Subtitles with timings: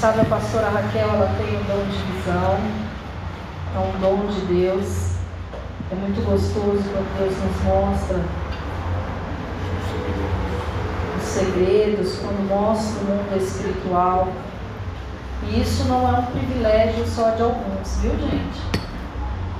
[0.00, 2.58] Sabe, a pastora Raquel ela tem um dom de visão,
[3.74, 5.10] é um dom de Deus.
[5.92, 8.16] É muito gostoso quando Deus nos mostra
[11.18, 14.28] os segredos, quando mostra o mundo espiritual.
[15.46, 18.60] E isso não é um privilégio só de alguns, viu gente?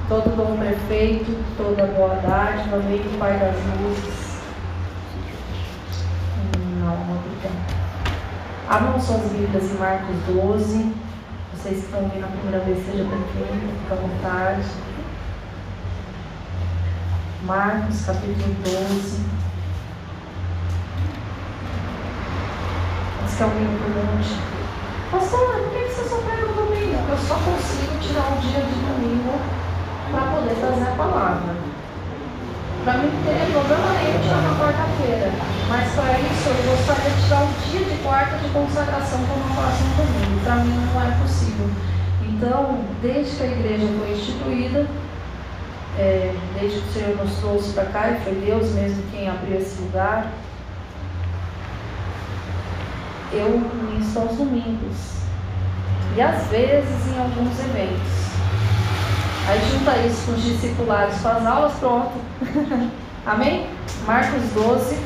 [0.09, 4.20] Todo dom perfeito, toda boa dádiva vem do Pai das luzes.
[8.71, 10.95] Abram suas Bíblias em Marcos 12.
[11.53, 14.69] Vocês que estão vindo a primeira vez, seja bem-vindo, fica à vontade.
[17.43, 19.27] Marcos capítulo 12.
[23.21, 24.39] Antes que alguém pergunte,
[25.11, 27.11] Pastor, por que você só pega o domingo?
[27.11, 29.33] Eu só consigo tirar um dia de domingo
[30.13, 31.70] para poder trazer a palavra.
[32.85, 35.33] Para mim não teria problema nenhum tirar na quarta-feira.
[35.69, 39.85] Mas para isso eu gostaria de tirar um dia de quarta de consagração como faço
[39.85, 40.41] no domingo.
[40.45, 41.69] Para mim não é possível.
[42.23, 44.87] Então, desde que a igreja foi instituída,
[45.99, 49.59] é, desde que o Senhor nos trouxe para cá, e foi Deus mesmo quem abriu
[49.59, 50.33] esse lugar,
[53.33, 55.21] eu ministro aos domingos.
[56.17, 58.30] E às vezes em alguns eventos.
[59.51, 62.13] Aí junta isso com os discipulados, com as aulas, pronto.
[63.27, 63.67] Amém?
[64.07, 64.97] Marcos 12,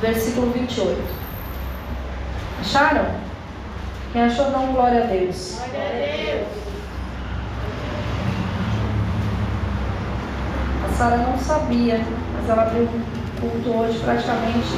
[0.00, 0.98] versículo 28.
[2.62, 3.04] Acharam?
[4.14, 5.58] Quem achou, dá um glória a Deus.
[5.58, 6.48] Glória a Deus.
[10.86, 12.00] A Sara não sabia,
[12.32, 12.88] mas ela abriu
[13.42, 14.74] culto hoje praticamente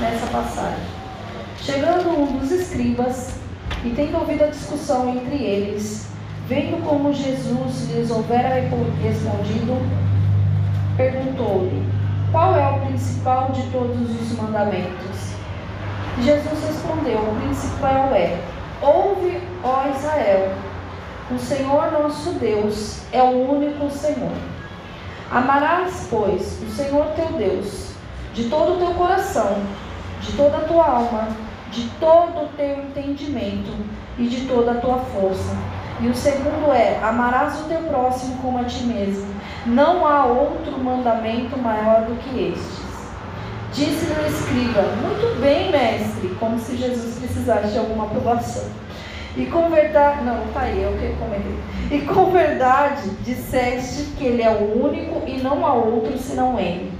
[0.00, 0.84] nessa passagem.
[1.60, 3.34] Chegando um dos escribas
[3.84, 6.15] e tendo ouvido a discussão entre eles,
[6.48, 8.60] Vendo como Jesus lhes houvera
[9.02, 9.84] respondido,
[10.96, 11.82] perguntou-lhe:
[12.30, 15.34] Qual é o principal de todos os mandamentos?
[16.22, 18.38] Jesus respondeu: O principal é:
[18.80, 20.52] Ouve, ó Israel,
[21.32, 24.36] o Senhor nosso Deus é o único Senhor.
[25.32, 27.90] Amarás, pois, o Senhor teu Deus
[28.34, 29.56] de todo o teu coração,
[30.20, 31.26] de toda a tua alma,
[31.72, 33.72] de todo o teu entendimento
[34.16, 38.58] e de toda a tua força e o segundo é: amarás o teu próximo como
[38.58, 39.26] a ti mesmo.
[39.64, 42.86] Não há outro mandamento maior do que estes.
[43.72, 48.64] Disse-lhe o escriba: Muito bem, mestre, como se Jesus precisasse de alguma aprovação.
[49.36, 51.58] E com verdade, não, tá aí, eu que comentei.
[51.90, 56.90] E com verdade disseste que ele é o único e não há outro senão ele.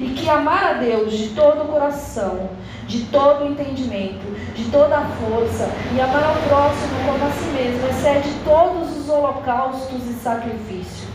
[0.00, 2.48] E que amar a Deus de todo o coração,
[2.88, 4.26] de todo o entendimento,
[4.60, 9.08] de toda a força, e amar ao próximo como a si mesmo, excede todos os
[9.08, 11.08] holocaustos e sacrifícios.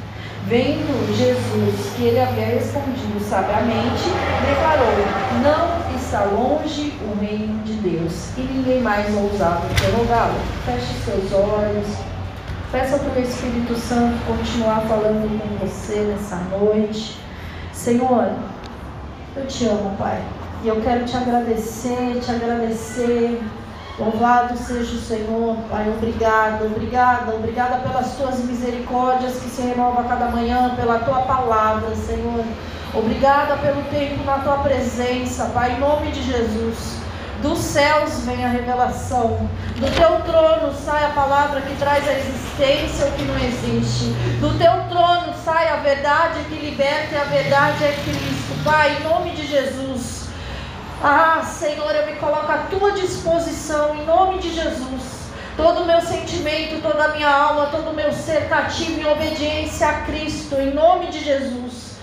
[0.47, 4.03] Vendo Jesus que ele havia respondido sabiamente,
[4.47, 4.93] declarou:
[5.43, 8.29] Não está longe o reino de Deus.
[8.37, 10.35] E ninguém mais ousava interrogá-lo.
[10.65, 11.87] Feche seus olhos.
[12.71, 17.17] Peça para o Espírito Santo continuar falando com você nessa noite.
[17.73, 18.29] Senhor,
[19.35, 20.21] eu te amo, Pai.
[20.65, 23.39] E eu quero te agradecer, te agradecer.
[23.99, 25.87] Louvado seja o Senhor, Pai.
[25.95, 31.95] Obrigada, obrigada, obrigada pelas tuas misericórdias que se renovam a cada manhã, pela tua palavra,
[31.95, 32.43] Senhor.
[32.95, 36.95] Obrigada pelo tempo na tua presença, Pai, em nome de Jesus.
[37.43, 39.47] Dos céus vem a revelação.
[39.75, 44.05] Do teu trono sai a palavra que traz a existência o que não existe.
[44.39, 48.63] Do teu trono sai a verdade que liberta e a verdade é Cristo.
[48.63, 49.94] Pai, em nome de Jesus.
[51.03, 55.25] Ah, Senhor, eu me coloco à tua disposição em nome de Jesus.
[55.57, 59.87] Todo o meu sentimento, toda a minha alma, todo o meu ser cativo em obediência
[59.87, 61.95] a Cristo, em nome de Jesus.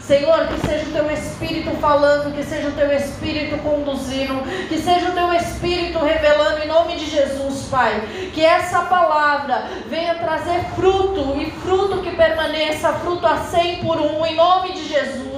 [0.00, 5.08] Senhor, que seja o teu Espírito falando, que seja o teu Espírito conduzindo, que seja
[5.08, 8.02] o teu Espírito revelando em nome de Jesus, Pai.
[8.34, 14.26] Que essa palavra venha trazer fruto e fruto que permaneça, fruto a cem por um,
[14.26, 15.29] em nome de Jesus.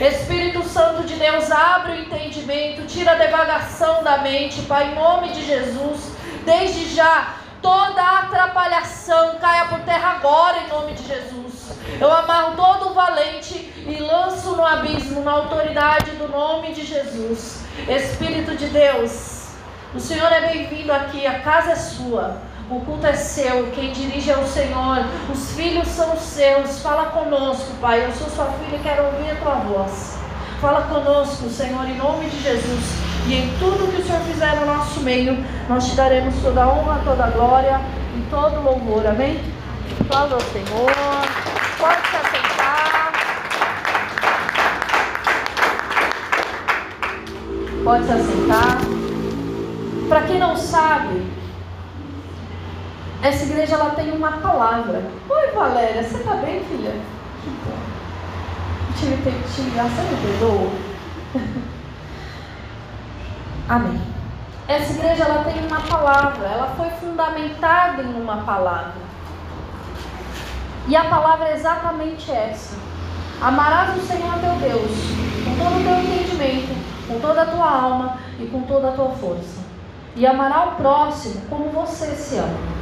[0.00, 5.28] Espírito Santo de Deus, abre o entendimento, tira a devagação da mente, Pai, em nome
[5.30, 6.12] de Jesus.
[6.44, 11.78] Desde já, toda atrapalhação caia por terra agora, em nome de Jesus.
[12.00, 13.54] Eu amarro todo o valente
[13.86, 17.64] e lanço no abismo, na autoridade do nome de Jesus.
[17.88, 19.48] Espírito de Deus,
[19.94, 22.42] o Senhor é bem-vindo aqui, a casa é sua.
[22.70, 25.04] O culto é seu, quem dirige é o Senhor.
[25.30, 26.80] Os filhos são seus.
[26.80, 28.06] Fala conosco, Pai.
[28.06, 30.18] Eu sou sua filha e quero ouvir a tua voz.
[30.62, 32.84] Fala conosco, Senhor, em nome de Jesus.
[33.26, 36.68] E em tudo que o Senhor fizer no nosso meio, nós te daremos toda a
[36.68, 37.80] honra, toda a glória
[38.16, 39.06] e todo o louvor.
[39.06, 39.38] Amém?
[40.08, 40.90] Fala ao Senhor.
[41.78, 43.12] Pode se assentar.
[47.84, 48.78] Pode se assentar.
[50.08, 51.43] Para quem não sabe,
[53.24, 55.02] essa igreja ela tem uma palavra.
[55.30, 56.92] Oi, Valéria, você está bem, filha?
[57.42, 57.78] Que bom.
[58.98, 60.70] Tive tempo de te ligar, você me perdoa?
[63.66, 63.98] Amém.
[64.68, 68.92] Essa igreja ela tem uma palavra, ela foi fundamentada em uma palavra.
[70.86, 72.76] E a palavra é exatamente essa.
[73.40, 74.90] Amarás o Senhor teu Deus
[75.44, 76.76] com todo o teu entendimento,
[77.08, 79.64] com toda a tua alma e com toda a tua força.
[80.14, 82.73] E amará o próximo como você se ama.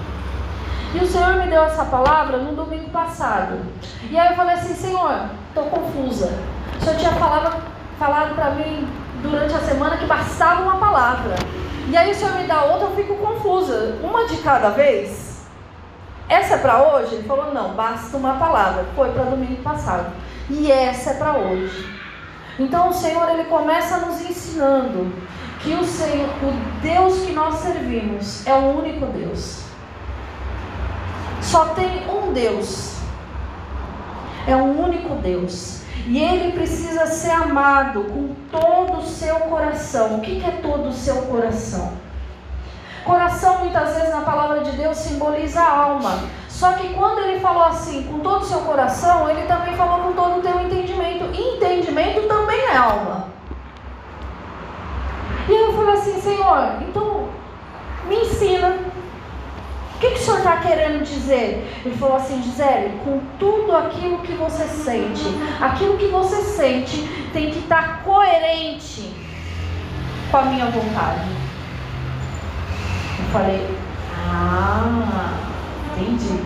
[0.94, 3.58] E o Senhor me deu essa palavra no domingo passado.
[4.10, 6.32] E aí eu falei assim, Senhor, estou confusa.
[6.78, 7.62] O Senhor tinha falado,
[7.98, 8.86] falado para mim
[9.22, 11.34] durante a semana que bastava uma palavra.
[11.88, 13.96] E aí o Senhor me dá outra, eu fico confusa.
[14.02, 15.46] Uma de cada vez?
[16.28, 17.14] Essa é para hoje?
[17.14, 18.84] Ele falou, não, basta uma palavra.
[18.94, 20.12] Foi para domingo passado.
[20.50, 22.00] E essa é para hoje.
[22.58, 25.10] Então o Senhor ele começa nos ensinando
[25.60, 29.61] que o Senhor, o Deus que nós servimos é o único Deus.
[31.52, 32.96] Só tem um Deus.
[34.48, 35.82] É um único Deus.
[36.06, 40.16] E ele precisa ser amado com todo o seu coração.
[40.16, 41.92] O que é todo o seu coração?
[43.04, 46.20] Coração, muitas vezes, na palavra de Deus, simboliza a alma.
[46.48, 50.12] Só que quando ele falou assim, com todo o seu coração, ele também falou com
[50.14, 51.26] todo o teu entendimento.
[51.34, 53.28] E entendimento também é alma.
[55.46, 57.28] E eu falei assim, Senhor, então
[58.08, 58.90] me ensina.
[60.02, 61.64] Que, que o Senhor está querendo dizer?
[61.86, 65.22] Ele falou assim, Gisele, com tudo aquilo que você sente,
[65.60, 69.14] aquilo que você sente tem que estar coerente
[70.28, 71.30] com a minha vontade.
[73.16, 73.76] Eu falei,
[74.28, 75.38] ah,
[75.92, 76.42] entendi.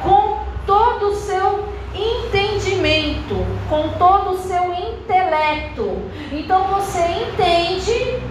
[0.00, 3.34] Com todo o seu entendimento,
[3.68, 6.02] com todo o seu intelecto.
[6.30, 8.22] Então você entende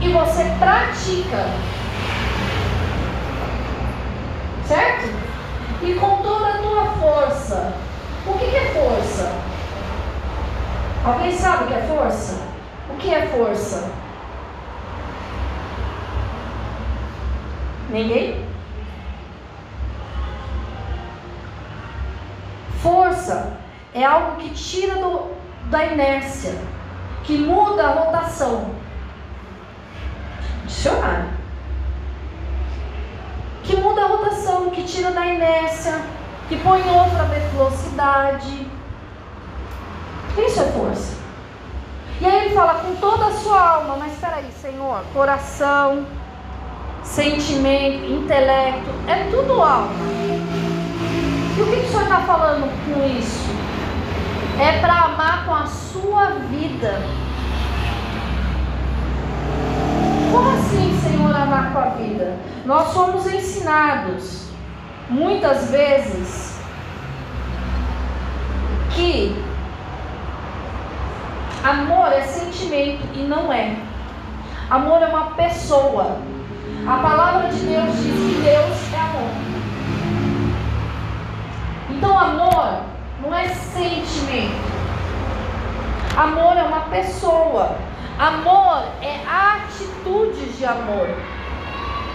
[0.00, 1.46] e você pratica.
[4.66, 5.06] Certo?
[5.82, 7.72] E com toda a tua força.
[8.26, 9.32] O que, é força?
[11.04, 12.42] Alguém sabe o que é força?
[12.90, 13.92] O que é força?
[17.90, 18.44] Ninguém?
[22.82, 23.56] Força
[23.94, 25.30] é algo que tira do,
[25.70, 26.54] da inércia,
[27.22, 28.74] que muda a rotação.
[30.66, 31.35] Dicionário.
[33.66, 36.00] Que muda a rotação, que tira da inércia,
[36.48, 38.66] que põe outra velocidade.
[40.38, 41.16] Isso é força.
[42.20, 46.06] E aí ele fala com toda a sua alma, mas espera aí, Senhor, coração,
[47.02, 49.88] sentimento, intelecto, é tudo alma.
[51.56, 53.46] E o que, que o Senhor está falando com isso?
[54.60, 57.02] É para amar com a sua vida.
[60.32, 60.95] Como assim,
[61.34, 62.36] Amar com a vida?
[62.64, 64.48] Nós somos ensinados,
[65.08, 66.58] muitas vezes,
[68.90, 69.42] que
[71.62, 73.76] amor é sentimento e não é.
[74.70, 76.18] Amor é uma pessoa.
[76.86, 79.30] A palavra de Deus diz que Deus é amor.
[81.90, 82.80] Então, amor
[83.22, 84.76] não é sentimento.
[86.16, 87.76] Amor é uma pessoa.
[88.18, 91.08] Amor é atitudes de amor.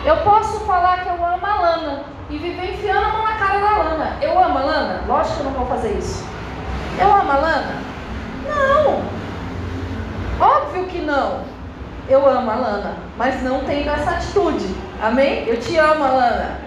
[0.03, 3.59] Eu posso falar que eu amo a Lana e viver enfiando a mão na cara
[3.59, 4.17] da Lana.
[4.19, 5.03] Eu amo a Lana?
[5.07, 6.25] Lógico que eu não vou fazer isso.
[6.99, 7.75] Eu amo a Lana?
[8.47, 9.03] Não.
[10.39, 11.41] Óbvio que não.
[12.09, 14.75] Eu amo a Lana, mas não tenho essa atitude.
[15.01, 15.47] Amém?
[15.47, 16.59] Eu te amo, Alana.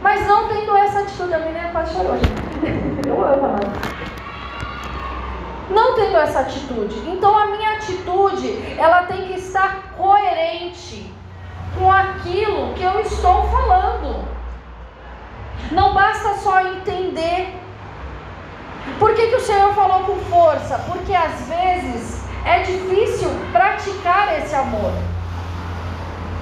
[0.00, 2.16] Mas não tendo essa atitude, a menina quase chorou.
[3.06, 3.97] Eu amo ela.
[5.70, 6.98] Não tendo essa atitude.
[7.06, 11.12] Então a minha atitude, ela tem que estar coerente
[11.78, 14.26] com aquilo que eu estou falando.
[15.70, 17.54] Não basta só entender.
[18.98, 20.78] Por que, que o Senhor falou com força?
[20.86, 24.92] Porque às vezes é difícil praticar esse amor.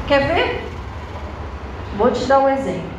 [0.06, 0.64] Quer ver?
[1.96, 2.96] Vou te dar um exemplo.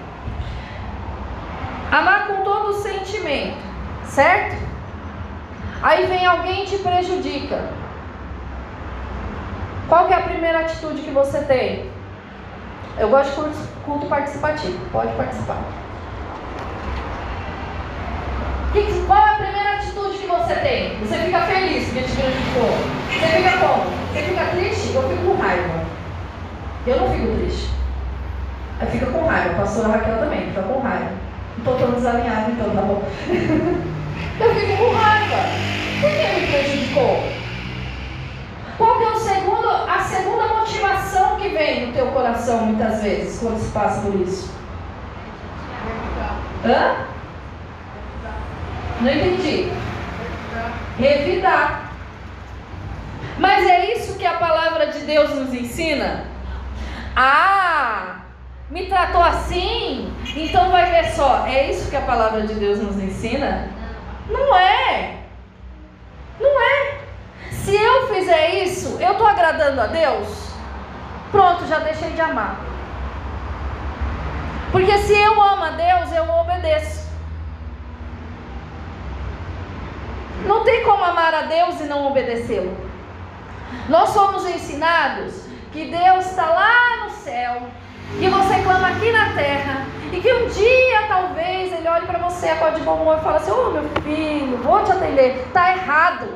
[1.91, 3.57] Amar com todo o sentimento,
[4.03, 4.66] certo?
[5.81, 7.69] Aí vem alguém e te prejudica.
[9.87, 11.89] Qual que é a primeira atitude que você tem?
[12.97, 15.61] Eu gosto de culto participativo, pode participar.
[19.07, 20.99] Qual é a primeira atitude que você tem?
[20.99, 22.69] Você fica feliz que te prejudicou.
[23.09, 23.83] Você fica como?
[24.11, 24.95] Você fica triste?
[24.95, 25.85] Eu fico com raiva.
[26.85, 27.69] Eu não fico triste.
[28.81, 29.53] Eu fico com raiva.
[29.53, 31.11] A pastora Raquel também fica com raiva.
[31.57, 33.03] Estou todo desalinhado, então, tá bom?
[34.39, 35.43] eu fico com raiva.
[36.01, 37.23] Por que me prejudicou?
[38.77, 43.39] Qual é o segundo, a segunda motivação que que vem no teu coração muitas vezes
[43.39, 44.51] quando se passa por isso?
[46.65, 47.05] Hã?
[49.01, 49.71] Não entendi.
[50.97, 51.91] Revidar.
[53.37, 56.25] Mas é isso que a palavra de Deus nos ensina?
[57.15, 58.21] Ah,
[58.69, 61.45] me tratou assim, então vai ver só.
[61.47, 63.69] É isso que a palavra de Deus nos ensina?
[64.29, 65.17] Não é.
[66.39, 66.99] Não é.
[67.51, 70.51] Se eu fizer isso, eu estou agradando a Deus?
[71.31, 72.59] Pronto, já deixei de amar.
[74.71, 77.07] Porque se eu amo a Deus, eu obedeço.
[80.45, 82.75] Não tem como amar a Deus e não obedecê-lo.
[83.89, 87.67] Nós somos ensinados que Deus está lá no céu,
[88.19, 92.49] que você clama aqui na terra, e que um dia talvez Ele olhe para você,
[92.49, 95.43] acorde de bom humor e fale assim: Ô oh, meu filho, vou te atender.
[95.47, 96.27] Está errado.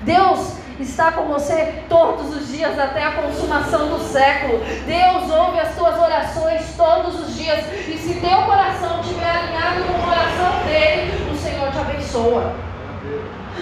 [0.00, 4.58] Deus está com você todos os dias até a consumação do século.
[4.86, 7.60] Deus ouve as tuas orações todos os dias.
[7.88, 12.54] E se teu coração estiver alinhado com o coração dele, o Senhor te abençoa.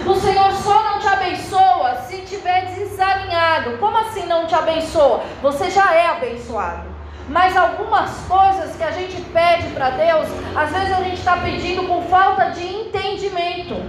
[0.05, 3.77] O Senhor só não te abençoa se estiver desalinhado.
[3.77, 5.23] Como assim não te abençoa?
[5.41, 6.92] Você já é abençoado.
[7.29, 11.87] Mas algumas coisas que a gente pede para Deus, às vezes a gente está pedindo
[11.87, 13.81] com falta de entendimento.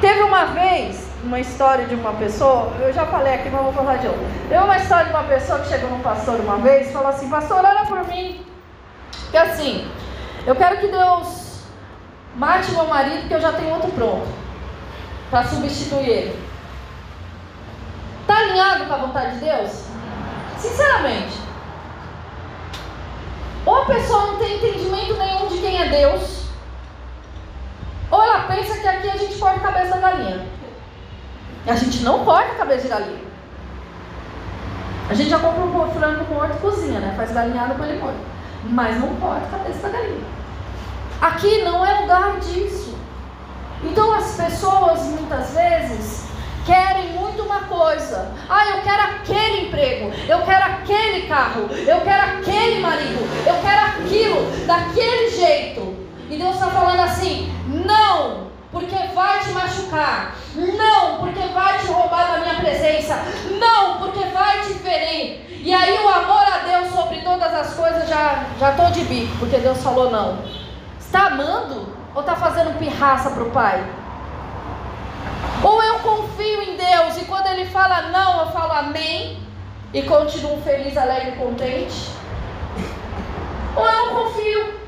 [0.00, 3.96] Teve uma vez uma história de uma pessoa, eu já falei aqui, mas vou falar
[3.96, 4.18] de novo.
[4.48, 7.28] Teve uma história de uma pessoa que chegou num pastor uma vez e falou assim:
[7.28, 8.44] Pastor, ora por mim.
[9.30, 9.90] Que assim,
[10.46, 11.64] eu quero que Deus
[12.36, 14.26] mate meu marido, porque eu já tenho outro pronto
[15.30, 16.48] para substituir ele.
[18.22, 19.87] Está alinhado com a vontade de Deus?
[20.58, 21.38] Sinceramente.
[23.64, 26.44] Ou a pessoa não tem entendimento nenhum de quem é Deus,
[28.10, 30.46] ou ela pensa que aqui a gente corta a cabeça da galinha.
[31.66, 33.28] A gente não corta a cabeça de galinha.
[35.10, 37.14] A gente já compra um frango morto e cozinha, né?
[37.16, 38.18] Faz galinhada com ele morto.
[38.64, 40.24] Mas não corta a cabeça da galinha.
[41.20, 42.96] Aqui não é lugar disso.
[43.82, 46.27] Então as pessoas muitas vezes
[46.68, 48.30] querem muito uma coisa.
[48.46, 53.86] Ah, eu quero aquele emprego, eu quero aquele carro, eu quero aquele marido, eu quero
[53.86, 55.96] aquilo daquele jeito.
[56.28, 60.36] E Deus está falando assim: não, porque vai te machucar.
[60.54, 63.18] Não, porque vai te roubar da minha presença.
[63.58, 65.62] Não, porque vai te ferir.
[65.64, 69.34] E aí o amor a Deus sobre todas as coisas já já tô de bico,
[69.38, 70.38] porque Deus falou não.
[71.00, 73.82] Está amando ou está fazendo pirraça para o pai?
[75.62, 79.42] Ou eu confio em Deus e quando ele fala não, eu falo amém
[79.92, 82.10] e continuo feliz, alegre e contente?
[83.74, 84.78] Ou eu confio?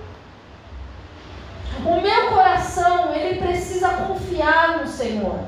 [1.85, 5.41] O meu coração, ele precisa confiar no Senhor.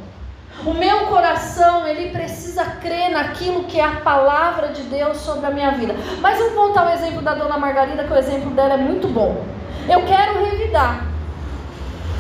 [0.65, 5.51] O meu coração, ele precisa crer naquilo que é a palavra de Deus sobre a
[5.51, 5.95] minha vida.
[6.21, 9.45] Mas vamos voltar ao exemplo da dona Margarida, que o exemplo dela é muito bom.
[9.89, 11.05] Eu quero revidar,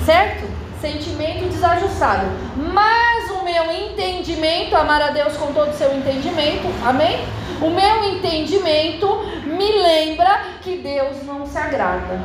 [0.04, 0.61] certo?
[0.82, 2.26] Sentimento desajustado.
[2.56, 7.24] Mas o meu entendimento, amar a Deus com todo o seu entendimento, amém?
[7.60, 9.06] O meu entendimento
[9.46, 12.20] me lembra que Deus não se agrada.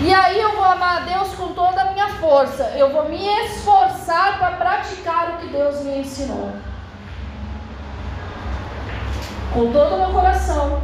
[0.00, 2.72] E aí eu vou amar a Deus com toda a minha força.
[2.76, 6.52] Eu vou me esforçar para praticar o que Deus me ensinou.
[9.52, 10.80] Com todo o meu coração,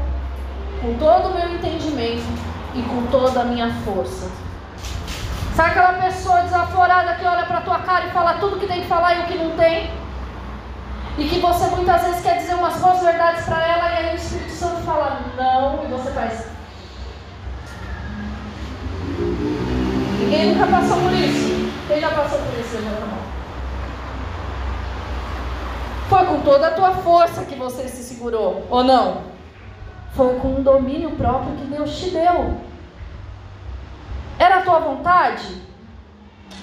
[0.81, 2.27] com todo o meu entendimento
[2.75, 4.48] e com toda a minha força.
[5.59, 8.87] Sabe aquela pessoa desaforada que olha para tua cara e fala tudo que tem que
[8.87, 9.91] falar e o que não tem?
[11.19, 14.17] E que você muitas vezes quer dizer umas boas verdades para ela e aí o
[14.17, 16.47] Espírito Santo fala não e você faz
[20.21, 21.73] Ninguém nunca passou por isso.
[21.89, 22.77] Quem já passou por isso?
[22.77, 23.19] Levanta a mão.
[26.09, 29.23] Foi com toda a tua força que você se segurou, ou não?
[30.13, 32.68] Foi com um domínio próprio que Deus te deu.
[34.39, 35.63] Era a tua vontade?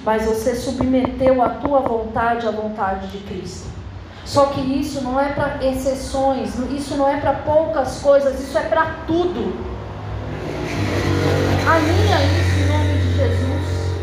[0.04, 3.70] Mas você submeteu a tua vontade à vontade de Cristo.
[4.24, 8.64] Só que isso não é para exceções, isso não é para poucas coisas, isso é
[8.64, 9.54] para tudo.
[11.68, 13.96] Alinha isso em nome de Jesus.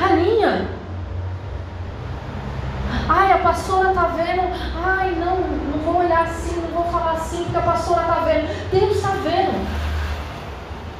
[0.00, 0.68] Alinha.
[3.08, 4.42] Ai, a pastora tá vendo.
[4.84, 8.70] Ai, não, não vou olhar assim, não vou falar assim, porque a pastora tá vendo.
[8.70, 9.91] Deus está vendo.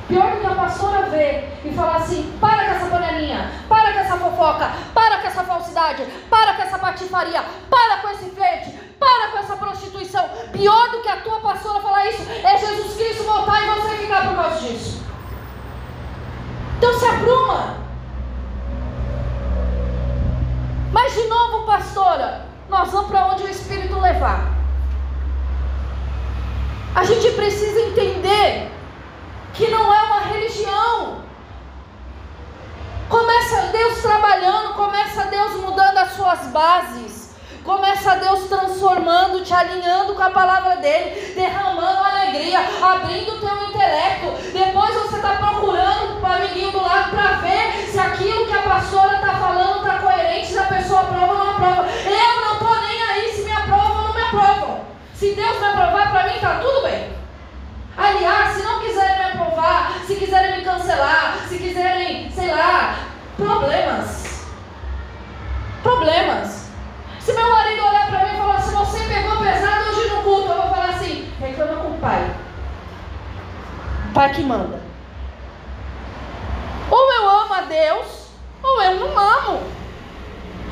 [0.09, 3.99] Pior do que a pastora ver e falar assim: para com essa panelinha, para com
[4.01, 9.29] essa fofoca, para com essa falsidade, para com essa patifaria, para com esse flerte, para
[9.29, 10.29] com essa prostituição.
[10.53, 14.29] Pior do que a tua pastora falar isso é Jesus Cristo voltar e você ficar
[14.29, 15.03] por causa disso.
[16.79, 17.77] Então se apruma.
[20.93, 24.51] Mas de novo, pastora, nós vamos para onde o Espírito levar.
[26.95, 28.71] A gente precisa entender
[29.55, 31.23] que não é uma religião.
[33.09, 37.33] Começa Deus trabalhando, começa Deus mudando as suas bases.
[37.63, 44.33] Começa Deus transformando, te alinhando com a palavra dele, derramando alegria, abrindo o teu intelecto.
[44.53, 49.15] Depois você está procurando o amiguinho do lado para ver se aquilo que a pastora
[49.15, 51.87] está falando está coerente, se a pessoa aprova ou não aprova.
[51.89, 54.81] Eu não estou nem aí se me aprova ou não me aprova.
[55.15, 57.22] Se Deus me aprovar para mim, está tudo bem.
[57.97, 62.97] Aliás, se não quiserem me aprovar, se quiserem me cancelar, se quiserem, sei lá,
[63.37, 64.47] problemas.
[65.83, 66.71] Problemas.
[67.21, 70.49] Se meu marido olhar para mim e falar assim, você pegou pesado hoje no culto,
[70.49, 72.35] eu vou falar assim, reclama com o pai.
[74.09, 74.81] O pai que manda.
[76.91, 78.29] Ou eu amo a Deus,
[78.63, 79.82] ou eu não amo.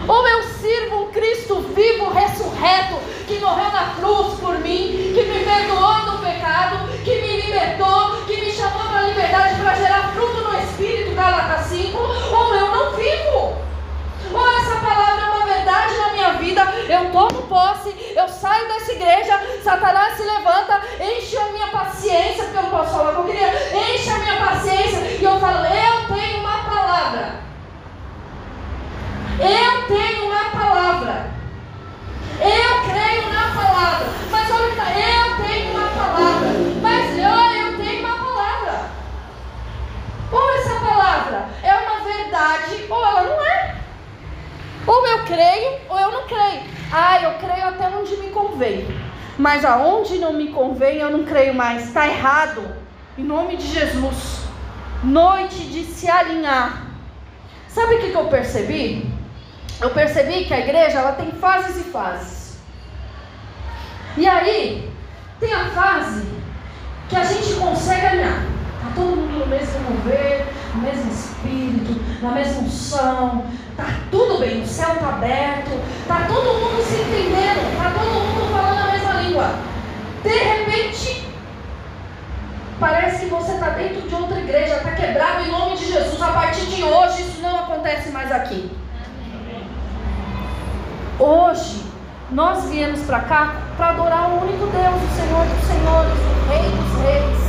[0.09, 5.45] Ou eu sirvo um Cristo vivo, ressurreto, que morreu na cruz por mim, que me
[5.45, 10.41] perdoou do pecado, que me libertou, que me chamou para a liberdade para gerar fruto
[10.41, 13.57] no Espírito, Gálatas 5, ou eu não vivo.
[14.33, 18.93] Ou essa palavra é uma verdade na minha vida, eu tomo posse, eu saio dessa
[18.93, 23.25] igreja, Satanás se levanta, enche a minha paciência, porque eu não posso falar o eu
[23.25, 23.49] queria,
[23.93, 27.50] enche a minha paciência, e eu falo, eu tenho uma palavra.
[29.41, 31.31] Eu tenho uma palavra.
[32.41, 34.07] Eu creio na palavra.
[34.31, 36.49] Mas olha, eu tenho uma palavra.
[36.83, 38.91] Mas eu, eu tenho uma palavra.
[40.31, 43.77] Ou essa palavra é uma verdade, ou ela não é.
[44.87, 46.63] Ou eu creio ou eu não creio.
[46.93, 48.87] Ah, eu creio até onde me convém.
[49.39, 51.87] Mas aonde não me convém, eu não creio mais.
[51.87, 52.63] Está errado.
[53.17, 54.41] Em nome de Jesus.
[55.03, 56.87] Noite de se alinhar.
[57.69, 59.10] Sabe o que, que eu percebi?
[59.81, 62.59] Eu percebi que a igreja ela tem fases e fases.
[64.17, 64.93] E aí,
[65.39, 66.27] tem a fase
[67.09, 68.45] que a gente consegue alinhar.
[68.77, 73.45] Está todo mundo no mesmo mover, no mesmo espírito, na mesma unção,
[73.81, 75.71] Tá tudo bem, o céu está aberto,
[76.07, 79.55] tá todo mundo se entendendo, tá todo mundo falando a mesma língua.
[80.23, 81.27] De repente,
[82.79, 86.21] parece que você está dentro de outra igreja, está quebrado em nome de Jesus.
[86.21, 88.71] A partir de hoje, isso não acontece mais aqui.
[91.23, 91.85] Hoje,
[92.31, 96.71] nós viemos para cá para adorar o único Deus, o Senhor dos Senhores, o Rei
[96.71, 97.41] dos Reis.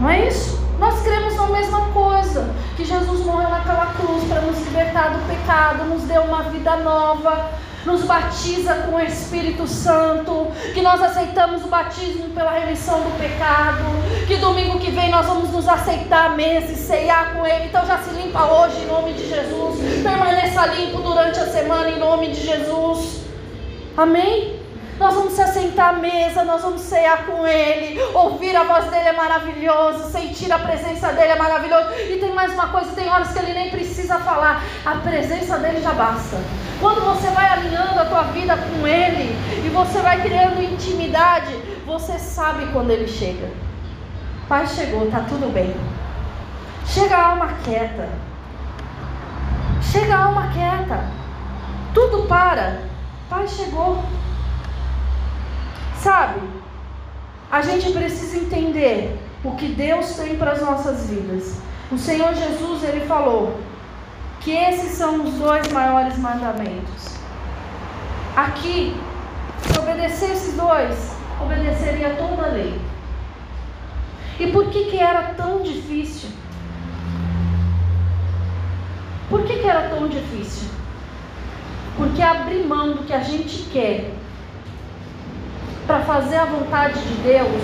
[0.00, 0.58] Não é isso?
[0.78, 5.84] Nós cremos na mesma coisa, que Jesus morreu naquela cruz para nos libertar do pecado,
[5.84, 7.50] nos deu uma vida nova,
[7.88, 13.82] nos batiza com o Espírito Santo, que nós aceitamos o batismo pela remissão do pecado,
[14.26, 17.64] que domingo que vem nós vamos nos aceitar a mesa e ceiar com Ele.
[17.64, 21.98] Então já se limpa hoje em nome de Jesus, permaneça limpo durante a semana em
[21.98, 23.22] nome de Jesus.
[23.96, 24.57] Amém?
[24.98, 28.00] Nós vamos se assentar à mesa, nós vamos cear com Ele.
[28.14, 31.90] Ouvir a voz dele é maravilhoso, sentir a presença dele é maravilhoso.
[32.10, 35.80] E tem mais uma coisa: tem horas que ele nem precisa falar, a presença dele
[35.80, 36.36] já basta.
[36.80, 41.54] Quando você vai alinhando a tua vida com Ele e você vai criando intimidade,
[41.86, 43.48] você sabe quando Ele chega.
[44.48, 45.76] Pai chegou, tá tudo bem.
[46.86, 48.08] Chega a alma quieta.
[49.80, 51.04] Chega a alma quieta.
[51.94, 52.82] Tudo para.
[53.28, 54.02] Pai chegou.
[56.02, 56.40] Sabe,
[57.50, 61.60] a gente precisa entender o que Deus tem para as nossas vidas.
[61.90, 63.58] O Senhor Jesus, ele falou
[64.40, 67.16] que esses são os dois maiores mandamentos.
[68.36, 68.96] Aqui,
[69.60, 72.80] se obedecer esses dois, obedeceria toda a lei.
[74.38, 76.30] E por que, que era tão difícil?
[79.28, 80.68] Por que, que era tão difícil?
[81.96, 84.12] Porque abrir mão do que a gente quer
[85.88, 87.62] para fazer a vontade de Deus,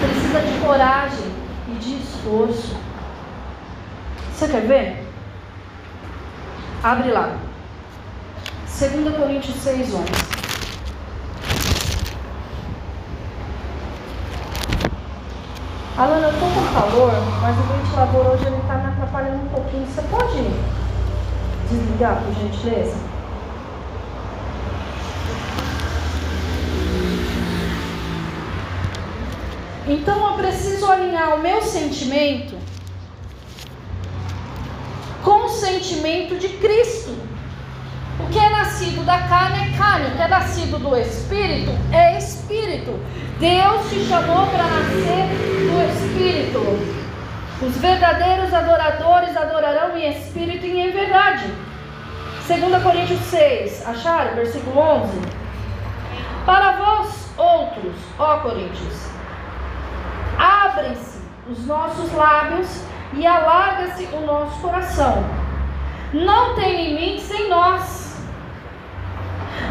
[0.00, 1.26] precisa de coragem
[1.66, 2.76] e de esforço.
[4.32, 5.06] Você quer ver?
[6.84, 7.36] Abre lá.
[8.78, 10.04] 2 Coríntios 6, 11.
[15.98, 19.84] Alana, eu estou com calor, mas o ventilador hoje ele está me atrapalhando um pouquinho.
[19.84, 20.48] Você pode
[21.68, 23.09] desligar, por gentileza?
[29.90, 32.56] Então eu preciso alinhar o meu sentimento
[35.24, 37.10] com o sentimento de Cristo.
[38.20, 42.16] O que é nascido da carne é carne, o que é nascido do espírito é
[42.16, 43.00] espírito.
[43.40, 45.26] Deus te chamou para nascer
[45.66, 47.00] do espírito.
[47.60, 51.52] Os verdadeiros adoradores adorarão em espírito e em verdade.
[52.46, 54.36] 2 Coríntios 6, acharam?
[54.36, 55.18] Versículo 11.
[56.46, 59.09] Para vós outros, ó Coríntios,
[60.70, 65.24] abrem-se os nossos lábios e alarga-se o nosso coração.
[66.12, 68.24] Não tem limites em nós,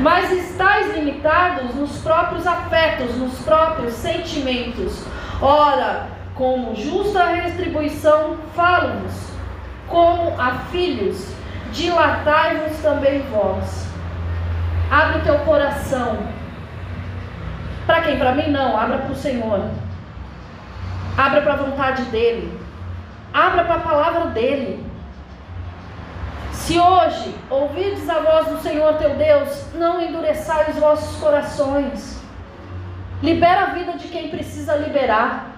[0.01, 5.05] mas estáis limitados nos próprios afetos, nos próprios sentimentos.
[5.41, 9.29] Ora, como justa retribuição, falo-vos,
[9.87, 11.33] como a filhos,
[11.71, 13.87] dilatai-vos também vós.
[14.91, 16.17] Abre o teu coração.
[17.85, 18.17] Para quem?
[18.17, 19.69] Para mim não, abra para o Senhor.
[21.19, 22.57] Abra para a vontade dEle.
[23.33, 24.85] Abra para a palavra dEle.
[26.53, 32.21] Se hoje ouvides a voz do Senhor teu Deus, não endureçai os vossos corações.
[33.21, 35.48] Libera a vida de quem precisa liberar.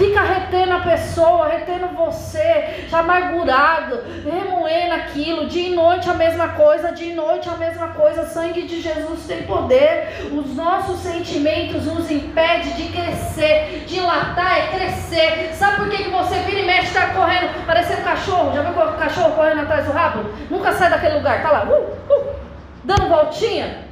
[0.00, 6.48] Fica retendo a pessoa, retendo você, já amargurado, remoendo aquilo, dia e noite a mesma
[6.48, 8.24] coisa, dia e noite a mesma coisa.
[8.24, 10.30] Sangue de Jesus tem poder.
[10.32, 13.84] Os nossos sentimentos nos impedem de crescer.
[13.86, 15.50] Dilatar é crescer.
[15.52, 18.54] Sabe por que, que você vira e mexe, está correndo, parecendo cachorro?
[18.54, 20.30] Já viu o cachorro correndo atrás do rabo?
[20.48, 22.36] Nunca sai daquele lugar, tá lá, uh, uh,
[22.84, 23.84] dando voltinha.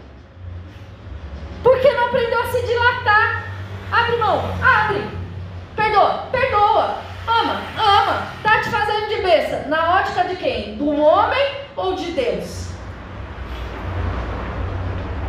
[1.63, 3.45] Porque não aprendeu a se dilatar.
[3.93, 5.18] Abre mão, abre.
[5.79, 6.97] Perdoa, perdoa.
[7.29, 8.27] Ama, ama.
[8.43, 9.69] Tá te fazendo de besta.
[9.69, 10.75] Na ótica de quem?
[10.75, 12.71] Do homem ou de Deus?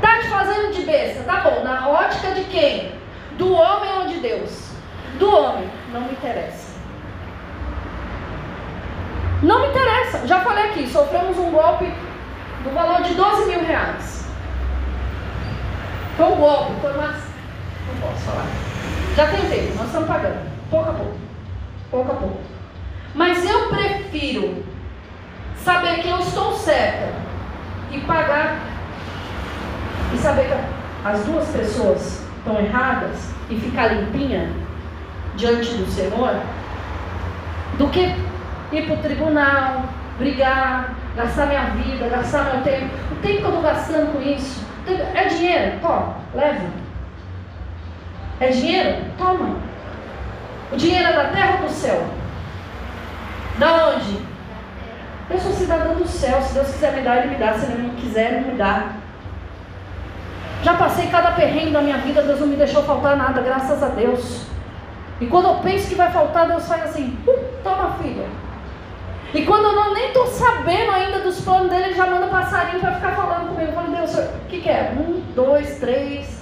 [0.01, 1.23] Tá te fazendo de besta.
[1.23, 1.63] Tá bom.
[1.63, 2.91] Na ótica de quem?
[3.37, 4.71] Do homem ou de Deus?
[5.19, 5.69] Do homem.
[5.93, 6.79] Não me interessa.
[9.43, 10.25] Não me interessa.
[10.25, 10.87] Já falei aqui.
[10.87, 11.85] Sofremos um golpe
[12.63, 14.27] do valor de 12 mil reais.
[16.17, 16.73] Foi um golpe.
[16.81, 17.28] Foi uma.
[17.93, 18.45] Não posso falar.
[19.15, 21.17] Já tentei, nós estamos pagando, pouco a pouco,
[21.91, 22.39] pouco a pouco.
[23.15, 24.63] Mas eu prefiro
[25.63, 27.13] saber que eu estou certa
[27.91, 28.59] e pagar
[30.13, 34.49] e saber que as duas pessoas estão erradas e ficar limpinha
[35.35, 36.41] diante do Senhor
[37.77, 38.15] do que
[38.71, 39.83] ir para o tribunal,
[40.17, 42.93] brigar, gastar minha vida, gastar meu tempo.
[43.11, 44.63] O tempo que eu estou gastando com isso
[45.15, 46.88] é dinheiro, Pô, leva.
[48.39, 49.03] É dinheiro?
[49.17, 49.57] Toma.
[50.71, 52.05] O dinheiro é da terra ou do céu?
[53.57, 54.19] Da onde?
[55.29, 56.41] Eu sou cidadã do céu.
[56.41, 57.53] Se Deus quiser me dar, Ele me dá.
[57.53, 58.93] Se Ele não quiser, Ele me dá.
[60.63, 63.87] Já passei cada perrengue da minha vida, Deus não me deixou faltar nada, graças a
[63.87, 64.45] Deus.
[65.21, 68.25] E quando eu penso que vai faltar, Deus faz assim: uh, toma, filha.
[69.33, 72.79] E quando eu não, nem estou sabendo ainda dos planos dele, ele já manda passarinho
[72.79, 73.71] para ficar falando comigo.
[73.71, 74.93] Eu falo, Deus, o que, que é?
[74.97, 76.38] Um, dois, três,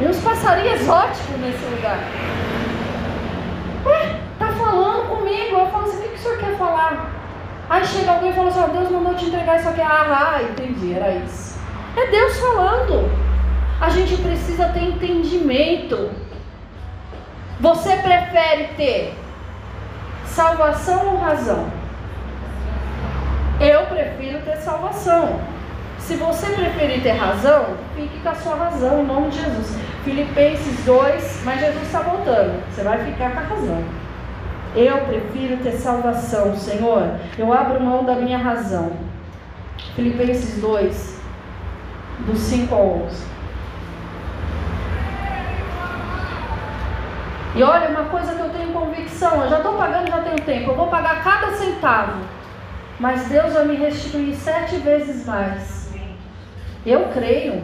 [0.00, 1.98] e uns passarinhos exóticos nesse lugar.
[3.86, 5.56] Ué, tá falando comigo.
[5.56, 7.10] Eu falo assim, o que, que o senhor quer falar?
[7.68, 9.80] Aí chega alguém e fala assim, oh, Deus mandou te entregar isso aqui.
[9.80, 11.58] Ah, ah, entendi, era isso.
[11.96, 13.10] É Deus falando.
[13.80, 16.10] A gente precisa ter entendimento.
[17.60, 19.14] Você prefere ter
[20.26, 21.70] salvação ou razão?
[23.60, 25.40] Eu prefiro ter salvação.
[26.04, 29.74] Se você preferir ter razão, fique com a sua razão em nome de Jesus.
[30.04, 32.62] Filipenses 2, mas Jesus está voltando.
[32.68, 33.84] Você vai ficar com a razão.
[34.76, 37.08] Eu prefiro ter salvação, Senhor.
[37.38, 38.92] Eu abro mão da minha razão.
[39.96, 41.22] Filipenses 2,
[42.26, 43.24] do 5 ao 11.
[47.54, 50.72] E olha, uma coisa que eu tenho convicção, eu já estou pagando, já tenho tempo,
[50.72, 52.20] eu vou pagar cada centavo,
[53.00, 55.83] mas Deus vai me restituir sete vezes mais.
[56.86, 57.62] Eu creio.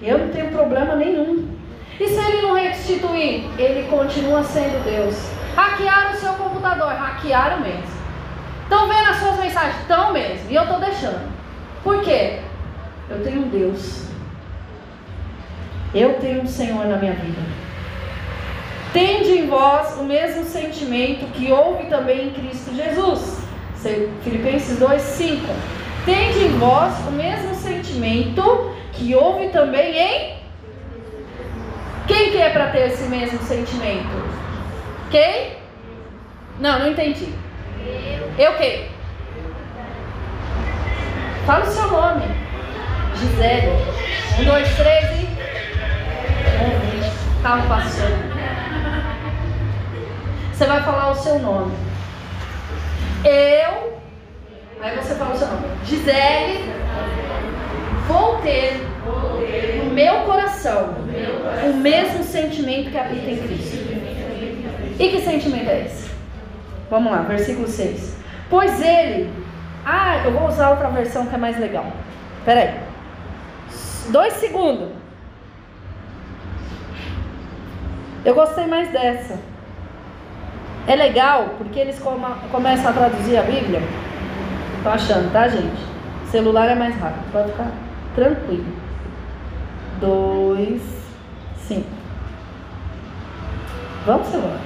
[0.00, 1.48] Eu não tenho problema nenhum.
[2.00, 3.44] E se ele não restituir?
[3.58, 5.14] Ele continua sendo Deus.
[5.54, 8.02] Hackearam o seu computador, hackearam mesmo.
[8.64, 9.80] Estão vendo as suas mensagens?
[9.80, 10.50] Estão mesmo.
[10.50, 11.30] E eu estou deixando.
[11.84, 12.40] Por quê?
[13.10, 14.06] Eu tenho um Deus.
[15.94, 17.42] Eu tenho um Senhor na minha vida.
[18.92, 23.40] Tende em vós o mesmo sentimento que houve também em Cristo Jesus.
[24.22, 25.46] Filipenses 2, 5.
[26.04, 30.42] Tende em vós o mesmo sentimento que houve também em.
[32.08, 34.08] Quem que é para ter esse mesmo sentimento?
[35.10, 35.56] Quem?
[36.58, 37.32] Não, não entendi.
[37.86, 38.88] Eu, Eu quem?
[41.46, 42.24] Fala o seu nome.
[43.16, 43.68] Gisele.
[44.40, 45.28] Um, dois, três e.
[47.42, 48.32] Carro passando.
[50.52, 51.76] Você vai falar o seu nome.
[53.24, 53.91] Eu
[54.82, 55.62] Aí você fala o seu nome.
[55.84, 56.64] Gisele,
[58.08, 58.80] vou ter
[59.78, 60.94] no meu coração
[61.64, 63.76] o mesmo sentimento que habita em Cristo.
[64.98, 66.10] E que sentimento é esse?
[66.90, 68.16] Vamos lá, versículo 6.
[68.50, 69.30] Pois ele,
[69.84, 71.86] Ah, eu vou usar outra versão que é mais legal.
[72.44, 72.74] Peraí.
[74.08, 74.90] Dois segundos.
[78.24, 79.38] Eu gostei mais dessa.
[80.86, 83.80] É legal porque eles come, começam a traduzir a Bíblia.
[84.82, 85.80] Tô achando, tá, gente?
[86.24, 87.70] O celular é mais rápido, pode ficar
[88.16, 88.66] tranquilo.
[90.00, 90.82] Dois,
[91.56, 91.88] cinco.
[94.04, 94.58] Vamos, celular.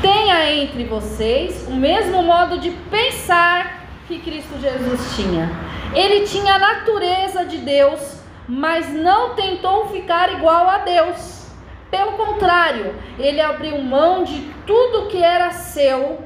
[0.00, 5.50] Tenha entre vocês o mesmo modo de pensar que Cristo Jesus tinha.
[5.92, 11.46] Ele tinha a natureza de Deus, mas não tentou ficar igual a Deus.
[11.90, 16.20] Pelo contrário, ele abriu mão de tudo que era seu,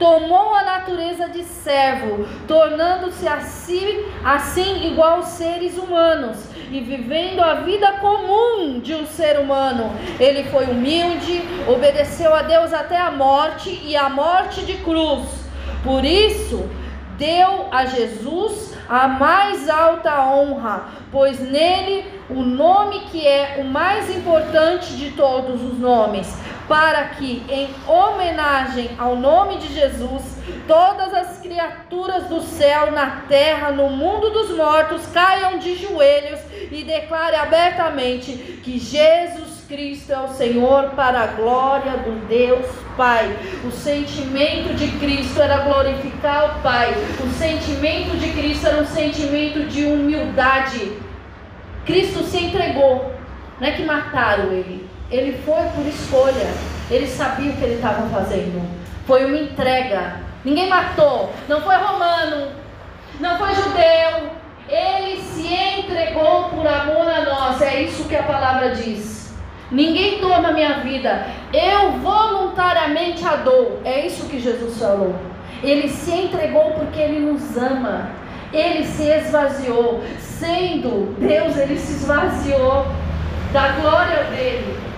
[0.00, 6.38] tomou a natureza de servo, tornando-se assim, assim igual aos seres humanos
[6.72, 9.92] e vivendo a vida comum de um ser humano.
[10.18, 15.28] Ele foi humilde, obedeceu a Deus até a morte e a morte de cruz.
[15.84, 16.68] Por isso,
[17.18, 24.08] deu a Jesus a mais alta honra, pois nele o nome que é o mais
[24.14, 26.34] importante de todos os nomes,
[26.70, 30.22] para que, em homenagem ao nome de Jesus,
[30.68, 36.38] todas as criaturas do céu, na terra, no mundo dos mortos caiam de joelhos
[36.70, 43.36] e declare abertamente que Jesus Cristo é o Senhor para a glória do Deus Pai.
[43.64, 46.94] O sentimento de Cristo era glorificar o Pai.
[47.20, 50.92] O sentimento de Cristo era um sentimento de humildade.
[51.84, 53.12] Cristo se entregou.
[53.58, 54.89] Não é que mataram ele.
[55.10, 56.48] Ele foi por escolha.
[56.90, 58.62] Ele sabia o que ele estava fazendo.
[59.06, 60.16] Foi uma entrega.
[60.44, 61.32] Ninguém matou.
[61.48, 62.48] Não foi romano.
[63.18, 64.30] Não foi judeu.
[64.68, 67.60] Ele se entregou por amor a nós.
[67.60, 69.20] É isso que a palavra diz.
[69.70, 73.80] Ninguém toma minha vida, eu voluntariamente a dou.
[73.84, 75.14] É isso que Jesus falou.
[75.62, 78.10] Ele se entregou porque ele nos ama.
[78.52, 80.02] Ele se esvaziou.
[80.18, 82.86] Sendo Deus, ele se esvaziou
[83.52, 84.89] da glória dele.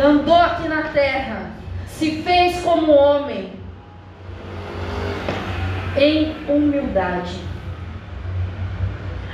[0.00, 1.50] Andou aqui na terra.
[1.86, 3.52] Se fez como homem.
[5.96, 7.48] Em humildade.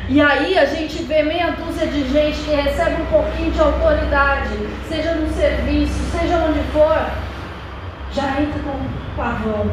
[0.09, 4.51] E aí a gente vê meia dúzia de gente que recebe um pouquinho de autoridade,
[4.87, 7.11] seja no serviço, seja onde for,
[8.13, 9.71] já entra com pavão.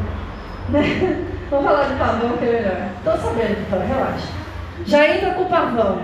[0.69, 1.25] Né?
[1.51, 2.87] Vamos falar de pavão que é melhor.
[2.97, 4.27] Estou sabendo, então, relaxa.
[4.85, 6.01] Já entra com pavão.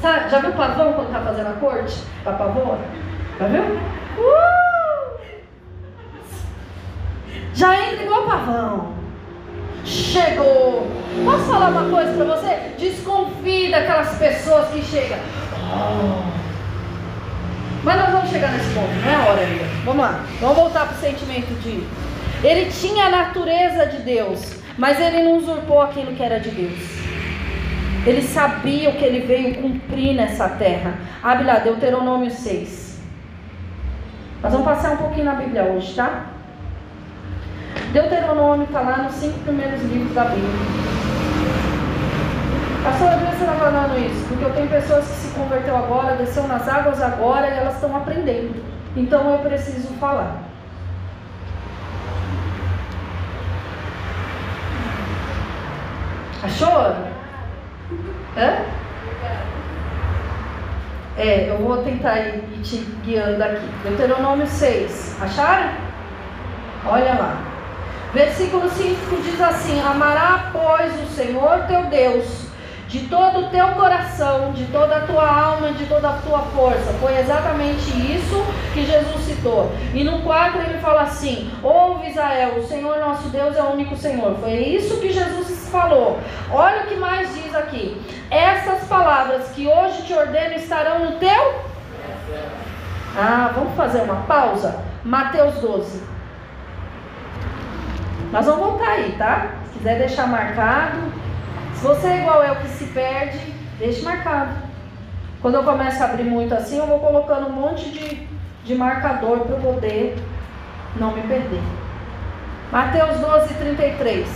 [0.00, 2.02] Sabe, já viu pavão quando está fazendo a corte?
[2.26, 2.78] A pavor?
[3.38, 3.78] Já viu?
[4.18, 5.18] Uh!
[7.54, 8.98] Já entra igual pavão
[9.88, 10.86] chegou.
[11.24, 12.58] Posso falar uma coisa para você?
[12.78, 15.18] Desconfie daquelas pessoas que chegam.
[15.72, 16.38] Oh.
[17.82, 19.64] Mas nós vamos chegar nesse ponto, não é hora ainda.
[19.84, 21.82] Vamos lá, vamos voltar para o sentimento de.
[22.46, 26.78] Ele tinha a natureza de Deus, mas ele não usurpou aquilo que era de Deus.
[28.06, 30.94] Ele sabia o que ele veio cumprir nessa terra.
[31.22, 32.87] Abre lá, Deuteronômio 6.
[34.48, 36.22] Nós vamos passar um pouquinho na Bíblia hoje, tá?
[37.92, 40.48] Deuteronômio está lá nos cinco primeiros livros da Bíblia.
[42.82, 44.26] Pastor, por que você está falando isso?
[44.26, 47.94] Porque eu tenho pessoas que se converteu agora, desceu nas águas agora e elas estão
[47.94, 48.64] aprendendo.
[48.96, 50.38] Então eu preciso falar.
[56.42, 56.96] Achou?
[58.34, 58.64] Hã?
[61.18, 63.66] É, eu vou tentar ir te guiando aqui.
[63.82, 65.16] Deuteronômio 6.
[65.20, 65.72] Acharam?
[66.86, 67.42] Olha lá.
[68.14, 72.47] Versículo 5 diz assim: Amará, pois, o Senhor teu Deus
[72.88, 76.92] de todo o teu coração, de toda a tua alma, de toda a tua força.
[76.94, 79.70] Foi exatamente isso que Jesus citou.
[79.94, 83.94] E no 4 ele fala assim: Ouve Israel, o Senhor nosso Deus é o único
[83.94, 84.34] Senhor.
[84.40, 86.18] Foi isso que Jesus falou.
[86.50, 91.62] Olha o que mais diz aqui: Essas palavras que hoje te ordeno estarão no teu.
[93.16, 94.82] Ah, vamos fazer uma pausa?
[95.04, 96.02] Mateus 12.
[98.32, 99.48] Nós vamos voltar aí, tá?
[99.64, 101.27] Se quiser deixar marcado.
[101.78, 103.38] Se você é igual eu que se perde,
[103.78, 104.50] deixe marcado.
[105.40, 108.26] Quando eu começo a abrir muito assim, eu vou colocando um monte de,
[108.64, 110.18] de marcador para eu poder
[110.96, 111.62] não me perder.
[112.72, 114.28] Mateus 12, 33.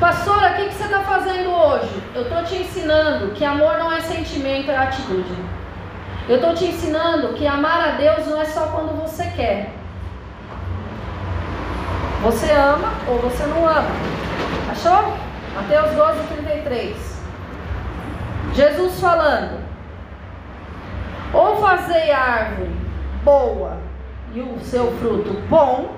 [0.00, 2.02] Pastora, o que, que você está fazendo hoje?
[2.14, 5.34] Eu estou te ensinando que amor não é sentimento, é atitude.
[6.26, 9.79] Eu estou te ensinando que amar a Deus não é só quando você quer.
[12.22, 13.90] Você ama ou você não ama.
[14.70, 15.16] Achou?
[15.54, 17.22] Mateus 12, 33.
[18.52, 19.60] Jesus falando:
[21.32, 22.76] Ou fazei a árvore
[23.24, 23.78] boa
[24.34, 25.94] e o seu fruto bom,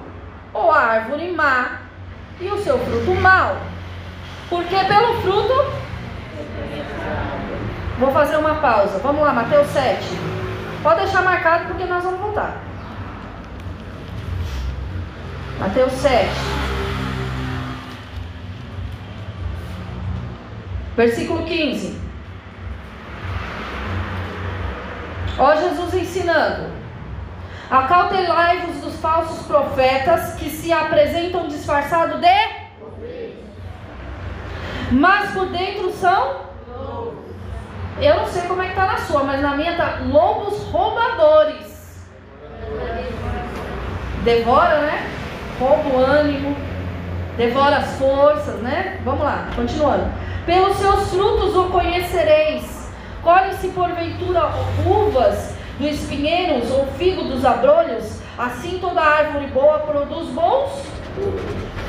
[0.55, 1.81] ou a árvore má
[2.41, 3.57] e o seu fruto mau.
[4.49, 5.83] Porque pelo fruto.
[7.99, 8.99] Vou fazer uma pausa.
[8.99, 10.03] Vamos lá, Mateus 7.
[10.83, 12.72] Pode deixar marcado porque nós vamos voltar.
[15.63, 16.29] Mateus 7.
[20.97, 22.01] Versículo 15.
[25.39, 26.73] Ó Jesus ensinando.
[27.71, 32.63] Acautelai-vos dos falsos profetas que se apresentam disfarçados de
[34.91, 36.43] mas por dentro são
[37.99, 42.03] eu não sei como é que tá na sua, mas na minha tá lobos roubadores.
[44.25, 45.22] Devora, né?
[45.59, 46.57] Rouba o ânimo,
[47.37, 49.01] devora as forças, né?
[49.05, 50.05] Vamos lá, continuando.
[50.47, 52.91] Pelos seus frutos o conhecereis.
[53.23, 54.51] Colhe-se porventura
[54.85, 60.85] uvas do espinheiros ou figo dos abrolhos, assim toda árvore boa produz bons,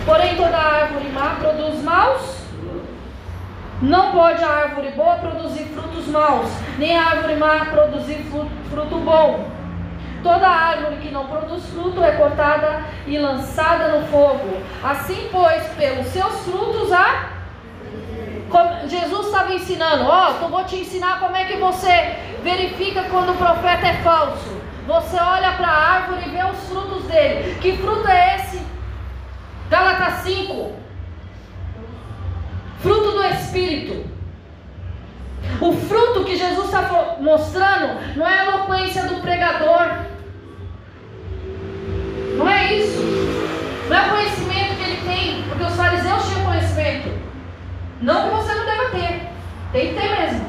[0.05, 2.43] porém toda árvore má produz maus.
[3.81, 8.25] Não pode a árvore boa produzir frutos maus, nem a árvore má produzir
[8.69, 9.52] fruto bom.
[10.23, 14.57] Toda árvore que não produz fruto é cortada e lançada no fogo.
[14.81, 17.33] Assim, pois, pelos seus frutos a
[18.87, 23.31] Jesus estava ensinando, ó, oh, eu vou te ensinar como é que você verifica quando
[23.31, 24.61] o profeta é falso.
[24.85, 27.57] Você olha para a árvore e vê os frutos dele.
[27.61, 28.61] Que fruto é esse?
[29.69, 30.71] Gálatas 5.
[32.79, 34.05] Fruto do Espírito.
[35.61, 40.12] O fruto que Jesus está mostrando não é a eloquência do pregador.
[42.37, 42.99] Não é isso.
[43.89, 47.09] Não é conhecimento que ele tem, porque os fariseus tinham conhecimento.
[48.01, 49.29] Não que você não deva ter.
[49.71, 50.45] Tem que ter mesmo.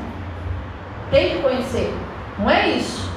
[1.11, 1.95] Tem que conhecer.
[2.39, 3.11] Não é isso.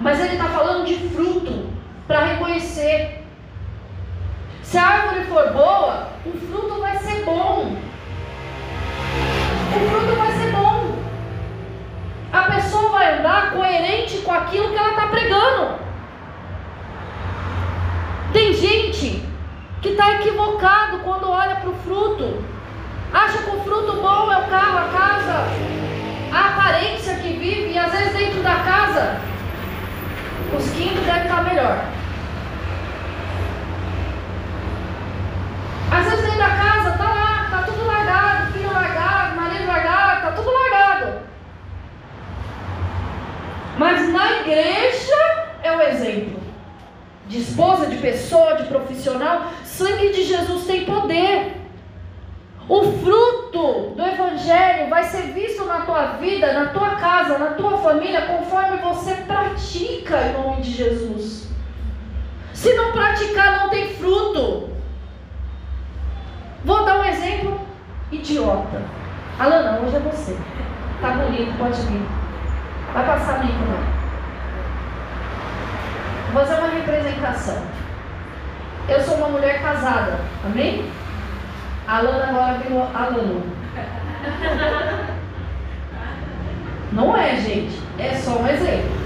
[0.00, 1.70] Mas ele está falando de fruto
[2.06, 3.24] para reconhecer.
[4.62, 7.76] Se a árvore for boa, o fruto vai ser bom.
[9.74, 10.94] O fruto vai ser bom.
[12.32, 15.87] A pessoa vai andar coerente com aquilo que ela está pregando.
[18.32, 19.22] Tem gente
[19.80, 22.44] que está equivocado quando olha para o fruto.
[23.12, 25.44] Acha que o fruto bom é o carro, a casa,
[26.30, 29.20] a aparência que vive, e às vezes dentro da casa,
[30.54, 31.84] os quintos devem estar melhor.
[35.90, 40.32] Às vezes dentro da casa está lá, está tudo largado, filho largado, marido largado, está
[40.32, 41.20] tudo largado.
[43.78, 46.47] Mas na igreja é o exemplo.
[47.28, 51.56] De esposa, de pessoa, de profissional, sangue de Jesus tem poder.
[52.68, 57.78] O fruto do Evangelho vai ser visto na tua vida, na tua casa, na tua
[57.78, 61.48] família, conforme você pratica em nome de Jesus.
[62.52, 64.70] Se não praticar, não tem fruto.
[66.64, 67.60] Vou dar um exemplo
[68.10, 68.82] idiota.
[69.38, 70.36] Alana, hoje é você.
[71.00, 72.02] Tá bonito, pode vir.
[72.92, 73.97] Vai passar limpo não.
[76.32, 77.56] Vou fazer uma representação.
[78.86, 80.90] Eu sou uma mulher casada, amém?
[81.86, 83.42] A Lana agora virou aluno.
[86.92, 87.80] Não é, gente.
[87.98, 88.98] É só um exemplo.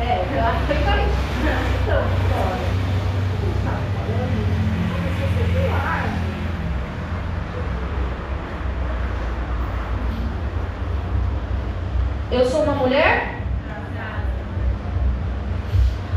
[0.00, 1.00] É, eu acho que tá
[12.32, 13.34] Eu sou uma mulher?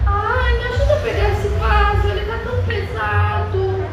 [0.05, 3.83] Ai, me ajuda a pegar esse vaso, ele tá tão pesado.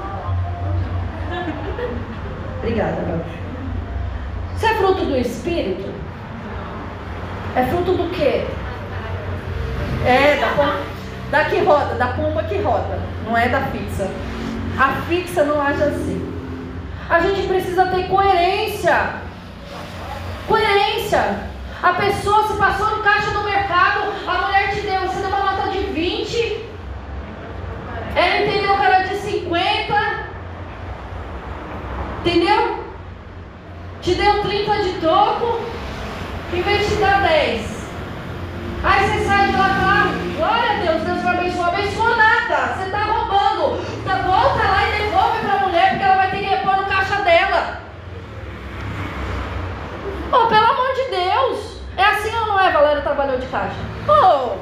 [2.59, 3.25] Obrigada, meu.
[4.55, 5.91] Isso é fruto do Espírito?
[7.57, 8.47] É fruto do quê?
[10.07, 10.81] É, da,
[11.31, 14.11] da que roda, da pomba que roda, não é da fixa.
[14.79, 16.31] A fixa não age assim.
[17.09, 19.15] A gente precisa ter coerência.
[20.47, 21.49] Coerência.
[21.83, 25.53] A pessoa se passou no caixa do mercado, a mulher te deu, você deu uma
[25.53, 26.67] nota de 20,
[28.15, 30.25] ela entendeu que era de 50,
[32.19, 32.85] entendeu?
[34.03, 35.61] Te deu 30 de troco,
[36.53, 37.81] em vez de te dar 10.
[38.85, 42.75] Aí você sai de lá e fala, glória a Deus, Deus vai abençoar, abençoa nada,
[42.75, 43.81] você está roubando.
[44.01, 46.85] Então, volta lá e devolve para a mulher, porque ela vai ter que repor no
[46.85, 47.81] caixa dela.
[50.33, 51.81] Oh, pelo amor de Deus.
[51.97, 53.75] É assim ou não é, Valéria trabalhou de caixa?
[54.09, 54.57] Oh!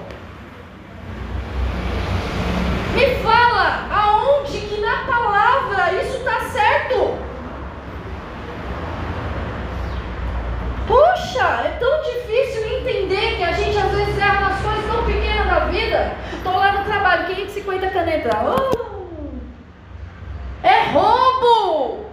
[2.94, 7.18] Me fala aonde que na palavra isso está certo.
[10.86, 15.46] Puxa, é tão difícil entender que a gente às vezes erra nas coisas tão pequenas
[15.46, 16.12] da vida.
[16.32, 18.32] Estou lá no trabalho, 550 canetas.
[18.42, 18.78] Oh,
[20.62, 22.06] é roubo!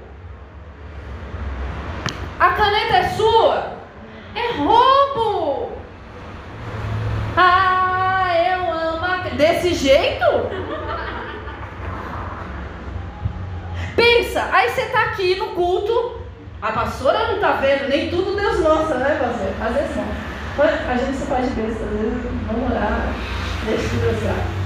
[2.40, 3.74] A caneta é sua?
[4.36, 5.72] É roubo!
[7.38, 9.18] Ah, eu amo a...
[9.36, 10.26] Desse jeito?
[13.96, 16.20] Pensa, aí você está aqui no culto,
[16.62, 19.54] a pastora não está vendo, nem tudo Deus mostra, né, pastor?
[19.66, 20.26] Às vezes não.
[20.90, 23.14] A gente se faz de besta, às vezes vamos orar,
[23.66, 24.66] deixa Deus orar.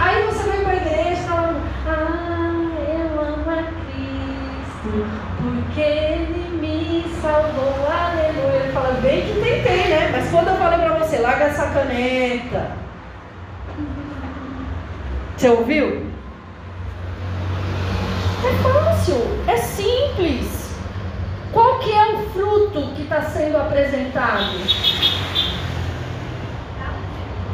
[0.00, 2.52] Aí você vem para a igreja falando, ah,
[2.88, 5.06] eu amo a Cristo,
[5.42, 6.49] porque Ele
[6.90, 8.64] me salvou, aleluia.
[8.64, 10.10] Ele fala, bem que tentei, né?
[10.12, 12.72] Mas quando eu falei para você, larga essa caneta.
[15.36, 16.10] Você ouviu?
[18.44, 19.16] É fácil,
[19.46, 20.74] é simples.
[21.52, 24.52] Qual que é o fruto que está sendo apresentado?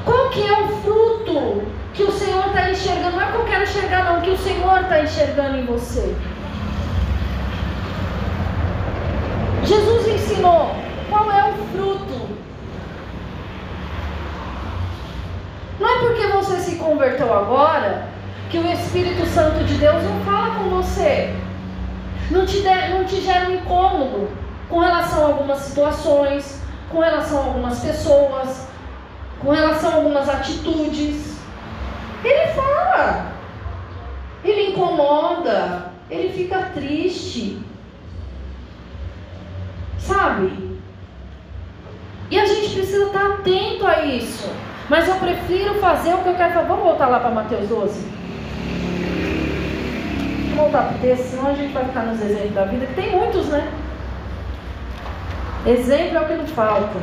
[0.05, 1.63] Qual que é o fruto
[1.95, 3.17] que o Senhor está enxergando?
[3.17, 6.15] Não é que eu quero enxergar, não, que o Senhor está enxergando em você.
[9.67, 10.75] Jesus ensinou
[11.11, 12.29] qual é o fruto.
[15.81, 18.09] Não é porque você se converteu agora
[18.49, 21.35] que o Espírito Santo de Deus não fala com você,
[22.31, 24.29] não te, de, não te gera um incômodo
[24.69, 28.69] com relação a algumas situações, com relação a algumas pessoas,
[29.41, 31.39] com relação a algumas atitudes.
[32.25, 33.33] Ele fala,
[34.45, 37.66] ele incomoda, ele fica triste,
[40.07, 40.81] sabe?
[42.31, 44.51] E a gente precisa estar atento a isso.
[44.89, 46.69] Mas eu prefiro fazer o que eu quero fazer.
[46.69, 48.17] Vamos voltar lá para Mateus 12?
[50.57, 53.11] voltar para o texto, senão a gente vai ficar nos exemplos da vida, que tem
[53.11, 53.71] muitos, né?
[55.67, 56.99] Exemplo é o que não falta.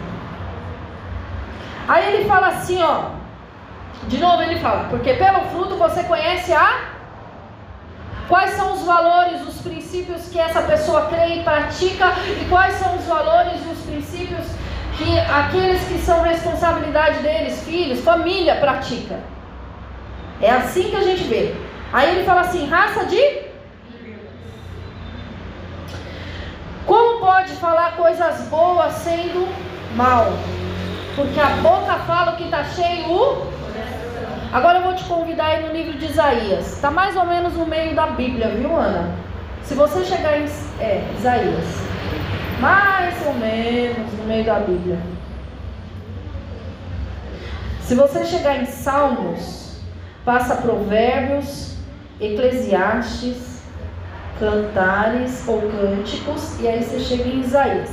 [1.88, 3.12] Aí ele fala assim, ó.
[4.08, 6.93] De novo ele fala, porque pelo fruto você conhece a
[8.28, 12.96] quais são os valores, os princípios que essa pessoa crê e pratica e quais são
[12.96, 14.46] os valores e os princípios
[14.98, 19.20] que aqueles que são responsabilidade deles, filhos, família, pratica.
[20.42, 21.56] É assim que a gente vê.
[21.92, 23.54] Aí ele fala assim: raça de.
[26.86, 29.48] Como pode falar coisas boas sendo
[29.96, 30.34] mal?
[31.16, 33.54] Porque a boca fala o que está cheio.
[34.54, 36.74] Agora eu vou te convidar aí no livro de Isaías.
[36.74, 39.16] Está mais ou menos no meio da Bíblia, viu, Ana?
[39.64, 40.46] Se você chegar em
[40.80, 41.66] é, Isaías,
[42.60, 45.00] mais ou menos no meio da Bíblia.
[47.82, 49.80] Se você chegar em Salmos,
[50.24, 51.76] passa Provérbios,
[52.22, 53.64] Eclesiastes,
[54.38, 57.90] Cantares ou Cânticos, e aí você chega em Isaías.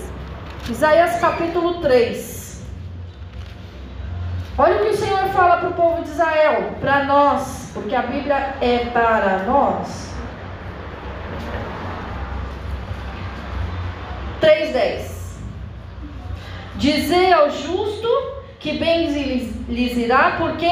[0.68, 2.39] Isaías capítulo 3.
[4.62, 8.02] Olha o que o Senhor fala para o povo de Israel, para nós, porque a
[8.02, 10.14] Bíblia é para nós.
[14.42, 15.38] 3,10
[16.76, 18.08] Dizer ao justo
[18.58, 20.70] que bem lhes irá, porque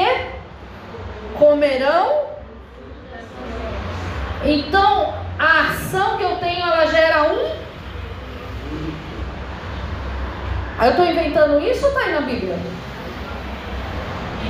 [1.39, 2.29] comerão
[4.45, 7.59] então, a ação que eu tenho, ela gera um.
[10.81, 12.78] Eu estou inventando isso ou está aí na Bíblia?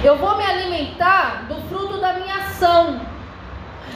[0.04, 3.02] Eu vou me alimentar do fruto da minha ação.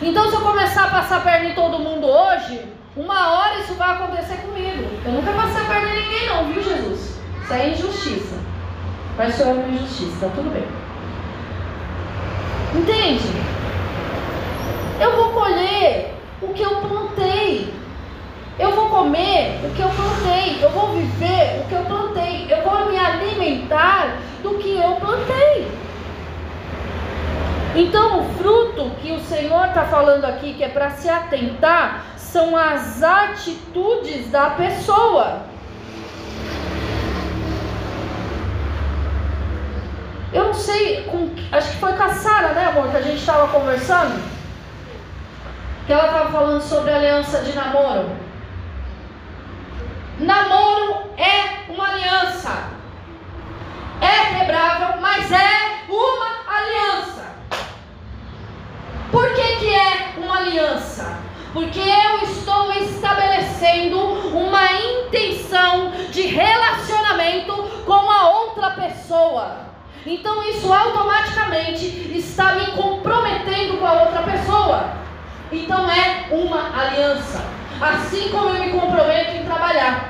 [0.02, 2.62] Então, se eu começar a passar perna em todo mundo hoje,
[2.96, 4.84] uma hora isso vai acontecer comigo.
[5.06, 7.20] Eu nunca passei perna em ninguém, não, viu, Jesus?
[7.44, 8.36] Isso é injustiça.
[9.18, 10.68] Mas isso é uma injustiça, tá tudo bem.
[12.76, 13.24] Entende?
[15.00, 17.74] Eu vou colher o que eu plantei.
[18.60, 20.60] Eu vou comer o que eu plantei.
[20.62, 22.48] Eu vou viver o que eu plantei.
[22.50, 25.68] Eu vou me alimentar do que eu plantei.
[27.76, 32.56] Então, o fruto que o Senhor está falando aqui, que é para se atentar, são
[32.56, 35.42] as atitudes da pessoa.
[40.32, 43.20] Eu não sei, com, acho que foi com a Sara, né, amor, que a gente
[43.20, 44.34] estava conversando
[45.86, 48.10] que ela estava falando sobre aliança de namoro.
[50.20, 52.70] Namoro é uma aliança.
[54.00, 57.33] É quebrável, mas é uma aliança.
[59.14, 61.20] Por que, que é uma aliança?
[61.54, 64.00] Porque eu estou estabelecendo
[64.36, 67.54] uma intenção de relacionamento
[67.86, 69.68] com a outra pessoa.
[70.04, 71.86] Então isso automaticamente
[72.18, 74.94] está me comprometendo com a outra pessoa.
[75.52, 77.46] Então é uma aliança.
[77.80, 80.10] Assim como eu me comprometo em trabalhar.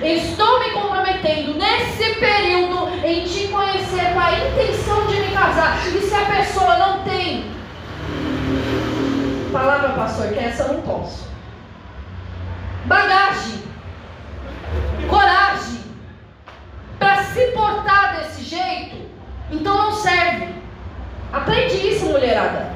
[0.00, 5.76] Estou me comprometendo nesse período em te conhecer com a intenção de me casar.
[5.86, 7.57] E se a pessoa não tem
[9.58, 11.28] palavra, pastor, que essa eu não posso.
[12.84, 13.64] Bagagem,
[15.10, 15.84] coragem
[16.98, 18.96] para se portar desse jeito,
[19.50, 20.54] então não serve.
[21.32, 22.70] Aprende isso, mulherada.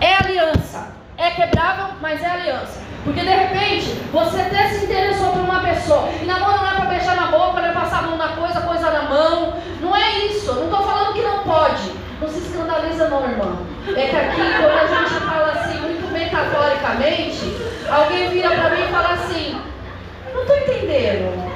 [0.00, 0.92] É aliança.
[1.16, 2.80] É quebrável, mas é aliança.
[3.04, 6.08] Porque de repente você até se interessou por uma pessoa.
[6.22, 8.60] E namoro não é para beijar na boca, não é passar a mão na coisa,
[8.60, 9.54] coisa na mão.
[9.80, 10.54] Não é isso.
[10.54, 11.99] Não estou falando que não pode.
[12.20, 13.58] Não se escandaliza não, irmão.
[13.96, 17.56] É que aqui quando a gente fala assim muito metaforicamente,
[17.90, 19.60] alguém vira para mim e fala assim,
[20.34, 21.50] não estou entendendo.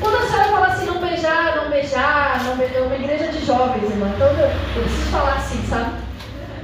[0.00, 3.44] Quando a senhora fala assim, não beijar, não beijar, não beijar, é uma igreja de
[3.44, 4.08] jovens, irmão.
[4.14, 4.50] Então eu
[4.82, 5.90] preciso falar assim, sabe?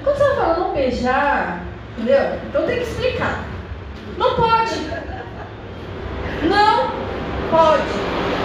[0.02, 1.60] Quando a senhora fala não beijar,
[1.96, 2.38] entendeu?
[2.48, 3.44] Então tem que explicar.
[4.16, 4.74] Não pode.
[6.44, 6.90] Não
[7.50, 8.37] pode.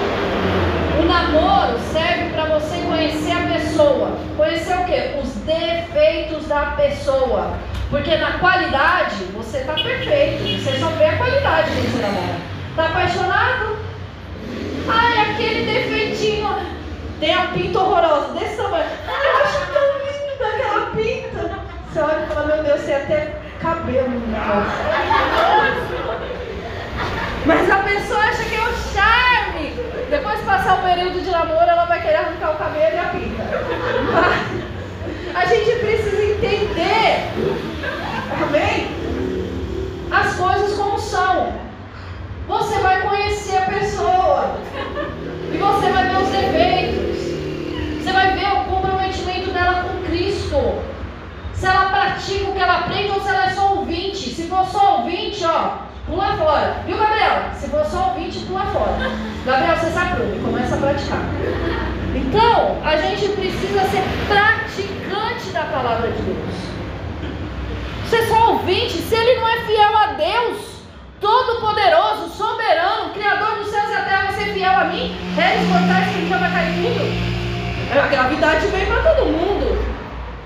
[1.06, 4.18] Namoro serve para você conhecer a pessoa.
[4.38, 5.20] Conhecer o quê?
[5.22, 7.54] Os defeitos da pessoa.
[7.90, 10.64] Porque na qualidade você está perfeito.
[10.64, 12.42] Você só vê a qualidade desse namoro.
[12.70, 13.78] Está apaixonado?
[14.88, 16.56] Ai, aquele defeitinho.
[17.20, 18.86] Tem a pinta horrorosa desse tamanho.
[19.08, 21.60] Ai, eu acho tão linda aquela pinta.
[21.92, 24.72] Você olha e fala, meu Deus, você até cabelo no negócio.
[27.46, 28.74] Mas a pessoa acha que é o
[30.10, 33.04] Depois de passar o período de namoro, ela vai querer arrancar o cabelo e a
[33.06, 33.44] pinta.
[35.34, 37.30] Mas a gente precisa entender,
[38.42, 38.90] amém?
[40.12, 41.54] As coisas como são.
[42.48, 44.58] Você vai conhecer a pessoa.
[45.52, 48.04] E você vai ver os defeitos.
[48.04, 50.82] Você vai ver o comprometimento dela com Cristo.
[51.54, 54.30] Se ela pratica o que ela aprende ou se ela é só ouvinte.
[54.30, 56.78] Se for só ouvinte, ó, pula fora.
[56.86, 57.44] Viu, Gabriel?
[57.56, 58.98] Se for só ouvinte, pula fora.
[59.46, 61.22] Gabriel, você se aprove, começa a praticar.
[62.16, 66.56] Então, a gente precisa ser praticante da palavra de Deus.
[68.06, 70.74] Você é só ouvinte, se ele não é fiel a Deus,
[71.20, 75.16] Todo-Poderoso, soberano, Criador dos céus e da terra, vai ser fiel a mim?
[75.70, 77.98] Mortais que um dia vai cair tudo?
[77.98, 79.94] A gravidade vem para todo mundo.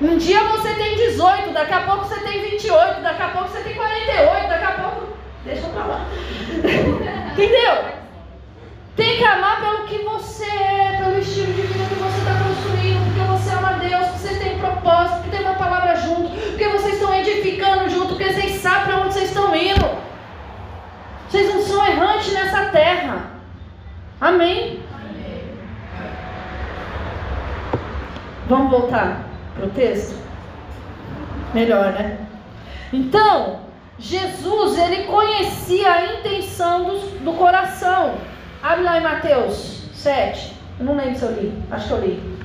[0.01, 3.61] Um dia você tem 18, daqui a pouco você tem 28, daqui a pouco você
[3.61, 5.07] tem 48, daqui a pouco.
[5.45, 6.05] Deixa pra lá.
[7.31, 7.85] Entendeu?
[8.95, 9.56] Tem que amar
[22.17, 23.31] errantes nessa terra.
[24.19, 24.81] Amém?
[24.93, 25.43] Amém.
[28.47, 30.17] Vamos voltar para o texto?
[31.53, 32.17] Melhor, né?
[32.91, 33.59] Então,
[33.99, 38.15] Jesus, ele conhecia a intenção do, do coração.
[38.61, 40.55] Abre lá em Mateus 7.
[40.79, 41.63] Eu não lembro se eu li.
[41.71, 42.37] Acho que eu li.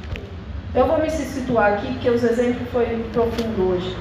[0.75, 3.97] Eu vou me situar aqui, porque os exemplos foi profundo hoje.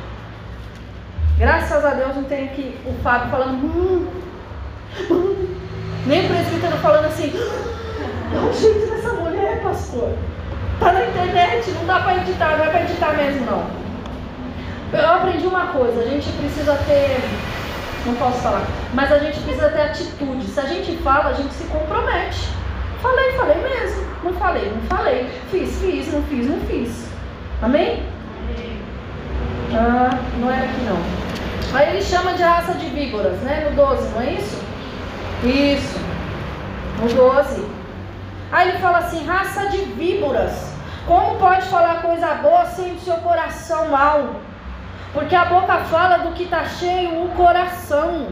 [1.38, 3.66] Graças a Deus não tem aqui o Fábio falando.
[3.66, 4.08] Hum,
[5.10, 5.41] hum,
[6.06, 7.34] nem o presbítero falando assim.
[8.34, 10.14] Dá um jeito nessa mulher, pastor.
[10.80, 13.82] Tá na internet, não dá para editar, não é para editar mesmo não.
[14.94, 17.22] Eu aprendi uma coisa, a gente precisa ter,
[18.06, 20.46] não posso falar, mas a gente precisa ter atitude.
[20.46, 22.50] Se a gente fala, a gente se compromete.
[23.02, 24.06] Falei, falei mesmo.
[24.24, 25.30] Não falei, não falei.
[25.50, 27.08] Fiz, fiz, não fiz, não fiz.
[27.62, 28.04] Amém?
[29.74, 30.98] Ah, não era aqui não.
[31.74, 33.70] Aí ele chama de raça de víboras, né?
[33.70, 34.71] No 12, não é isso?
[35.44, 36.00] Isso.
[37.00, 37.66] No 12.
[38.52, 40.72] Aí ele fala assim, raça de víboras.
[41.08, 44.36] Como pode falar coisa boa sem o seu coração mal?
[45.14, 48.28] Porque a boca fala do que está cheio o coração.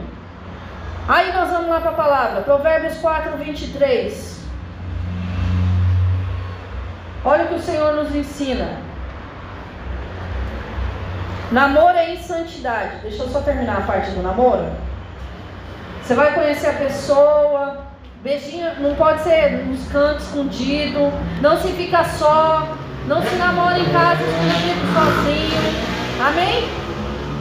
[1.08, 4.46] Aí nós vamos lá para a palavra, Provérbios 4, 23.
[7.26, 8.78] Olha o que o Senhor nos ensina.
[11.52, 12.98] Namoro é insantidade.
[13.02, 14.72] Deixa eu só terminar a parte do namoro.
[16.10, 17.86] Você vai conhecer a pessoa,
[18.24, 21.14] Beijinho não pode ser nos cantos escondido.
[21.40, 22.68] Não se fica só.
[23.06, 26.28] Não se namora em casa escondido sozinho.
[26.28, 26.68] Amém?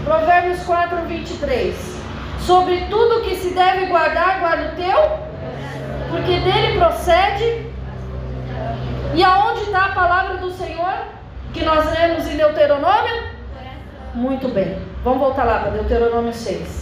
[0.04, 1.74] Provérbios 4, 23.
[2.40, 5.18] Sobre tudo que se deve guardar, guarda o teu,
[6.10, 7.72] porque dele procede.
[9.14, 10.92] E aonde está a palavra do Senhor?
[11.54, 13.28] Que nós lemos em Deuteronômio?
[14.12, 14.78] Muito bem.
[15.02, 16.77] Vamos voltar lá para Deuteronômio 6.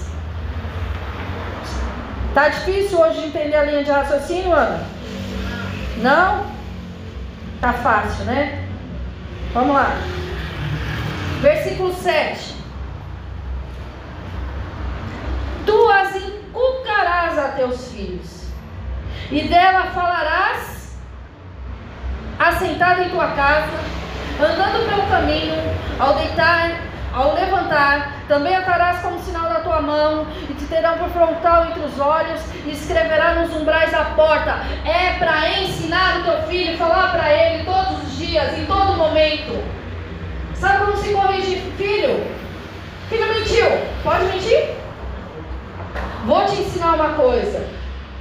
[2.36, 4.84] Tá difícil hoje de entender a linha de raciocínio, Ana?
[6.02, 6.44] Não?
[7.62, 8.62] Tá fácil, né?
[9.54, 9.96] Vamos lá.
[11.40, 12.56] Versículo 7.
[15.64, 18.48] Tu as inculcarás a teus filhos,
[19.30, 20.94] e dela falarás
[22.38, 23.72] assentado em tua casa,
[24.38, 25.54] andando pelo caminho,
[25.98, 26.82] ao deitar,
[27.16, 31.80] ao levantar, também atarás como sinal da tua mão, e te terão por frontal entre
[31.80, 34.60] os olhos, e escreverá nos umbrais da porta.
[34.84, 39.64] É para ensinar o teu filho, falar para ele todos os dias, em todo momento.
[40.56, 42.22] Sabe como se corrige filho?
[43.08, 43.66] Filho mentiu.
[44.02, 44.74] Pode mentir?
[46.26, 47.66] Vou te ensinar uma coisa.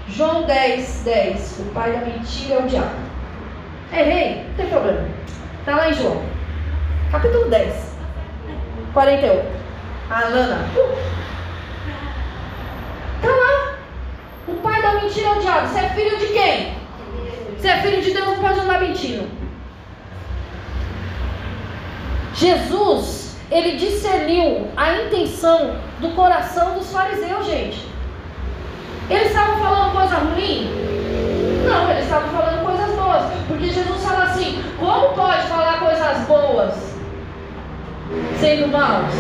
[0.07, 1.59] João 10, 10.
[1.59, 2.95] O pai da mentira é o diabo.
[3.91, 5.05] Errei, não tem problema.
[5.59, 6.21] Está lá em João.
[7.11, 7.94] Capítulo 10.
[8.95, 9.45] 48.
[10.09, 10.65] A Alana.
[13.17, 13.75] Está lá.
[14.47, 15.67] O pai da mentira é o diabo.
[15.67, 16.73] Você é filho de quem?
[17.57, 19.27] Você é filho de Deus, não pode andar mentindo.
[22.35, 27.85] Jesus, ele discerniu a intenção do coração dos fariseus, gente.
[29.09, 30.69] Eles estavam falando coisa ruim?
[31.67, 33.23] Não, eles estavam falando coisas boas.
[33.47, 36.94] Porque Jesus fala assim: como pode falar coisas boas
[38.39, 39.13] sendo maus?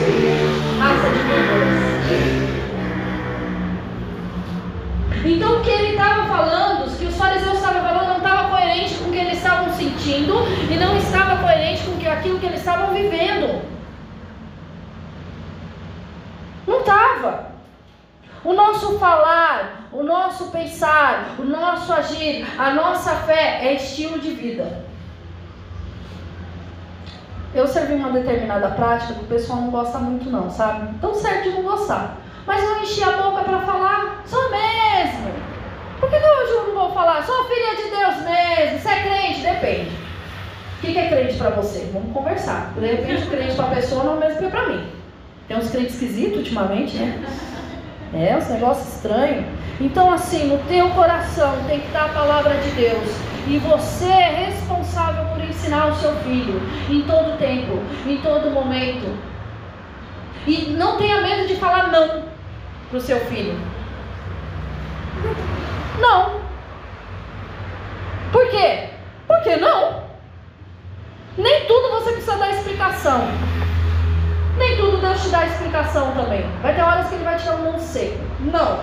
[0.79, 2.45] Raça de pessoas.
[5.25, 8.93] Então o que ele estava falando, o que os fariseus estavam falando, não estava coerente
[8.95, 10.35] com o que eles estavam sentindo
[10.69, 13.63] e não estava coerente com aquilo que eles estavam vivendo.
[16.67, 17.55] Não estava.
[18.43, 24.29] O nosso falar, o nosso pensar, o nosso agir, a nossa fé é estilo de
[24.29, 24.84] vida.
[27.55, 30.93] Eu servi uma determinada prática que o pessoal não gosta muito não, sabe?
[30.99, 32.17] Tão certo de não gostar.
[32.45, 35.31] Mas eu enchi a boca para falar, sou mesmo.
[35.99, 37.23] Por que, que hoje eu não vou falar?
[37.23, 38.79] Sou filha de Deus mesmo.
[38.79, 39.41] Você é crente?
[39.41, 39.91] Depende.
[40.77, 41.89] O que, é crente para você?
[41.93, 42.73] Vamos conversar.
[42.77, 44.87] De repente, crente para a pessoa não é o mesmo que para mim.
[45.47, 47.23] Tem uns crentes esquisitos ultimamente, né?
[48.15, 49.45] É, uns negócios estranhos.
[49.79, 53.09] Então, assim, no teu coração tem que estar a palavra de Deus.
[53.45, 59.17] E você é responsável por ensinar o seu filho em todo tempo, em todo momento.
[60.47, 62.23] E não tenha medo de falar não
[62.89, 63.59] para o seu filho.
[65.99, 66.39] Não.
[68.31, 68.89] Por quê?
[69.27, 70.05] Porque não.
[71.37, 73.27] Nem tudo você precisa dar explicação.
[74.57, 76.45] Nem tudo Deus te dá explicação também.
[76.61, 78.19] Vai ter horas que ele vai te dar um não sei.
[78.39, 78.79] Não.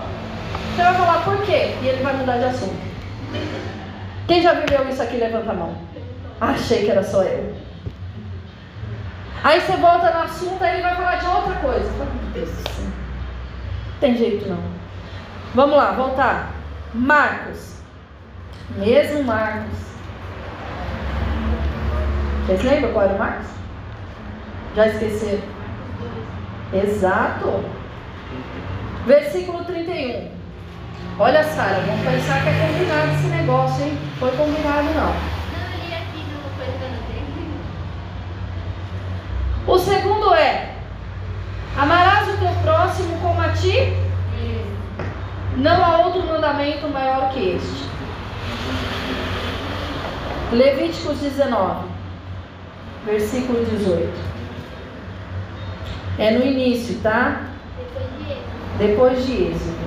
[0.75, 1.75] Você vai falar por quê?
[1.81, 2.81] E ele vai mudar de assunto.
[4.27, 5.77] Quem já viveu isso aqui, levanta a mão.
[6.39, 7.53] Achei que era só eu.
[9.43, 11.91] Aí você volta no assunto, aí ele vai falar de outra coisa.
[13.99, 14.59] Tem jeito não.
[15.53, 16.51] Vamos lá, voltar.
[16.93, 17.81] Marcos.
[18.77, 19.77] Mesmo Marcos.
[22.45, 23.47] Vocês lembram qual era o Marcos?
[24.75, 25.52] Já esqueceram?
[26.73, 27.63] Exato.
[29.05, 30.29] Versículo 31.
[31.19, 33.97] Olha, Sara, vamos pensar que é combinado esse negócio, hein?
[34.19, 35.43] Foi combinado não.
[39.67, 40.73] O segundo é:
[41.77, 43.93] Amarás o teu próximo como a ti?
[45.57, 47.87] Não há outro mandamento maior que este.
[50.51, 51.87] Levíticos 19,
[53.05, 54.32] versículo 18.
[56.19, 57.41] É no início, tá?
[58.77, 59.83] Depois de Êxodo.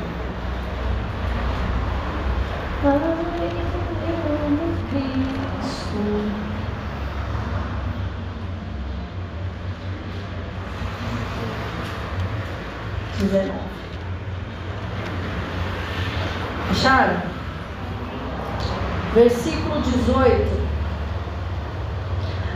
[13.18, 13.52] Dezenove.
[16.70, 17.22] Acharam?
[19.14, 20.66] Versículo 18.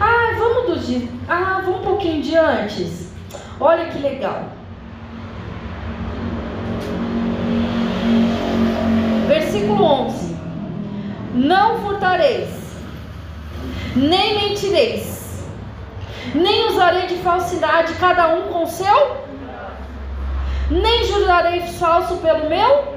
[0.01, 3.10] Ah, vamos do Ah, vamos um pouquinho de antes.
[3.61, 4.45] Olha que legal.
[9.29, 10.37] Versículo 11:
[11.35, 12.49] Não furtareis,
[13.95, 15.45] nem mentireis,
[16.35, 19.19] nem usarei de falsidade cada um com seu,
[20.71, 22.95] nem jurarei falso pelo meu,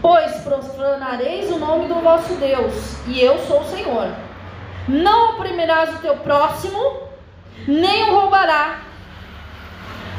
[0.00, 4.10] pois profanareis o nome do vosso Deus, e eu sou o Senhor.
[4.86, 7.05] Não oprimirás o teu próximo,
[7.66, 8.80] nem o roubará.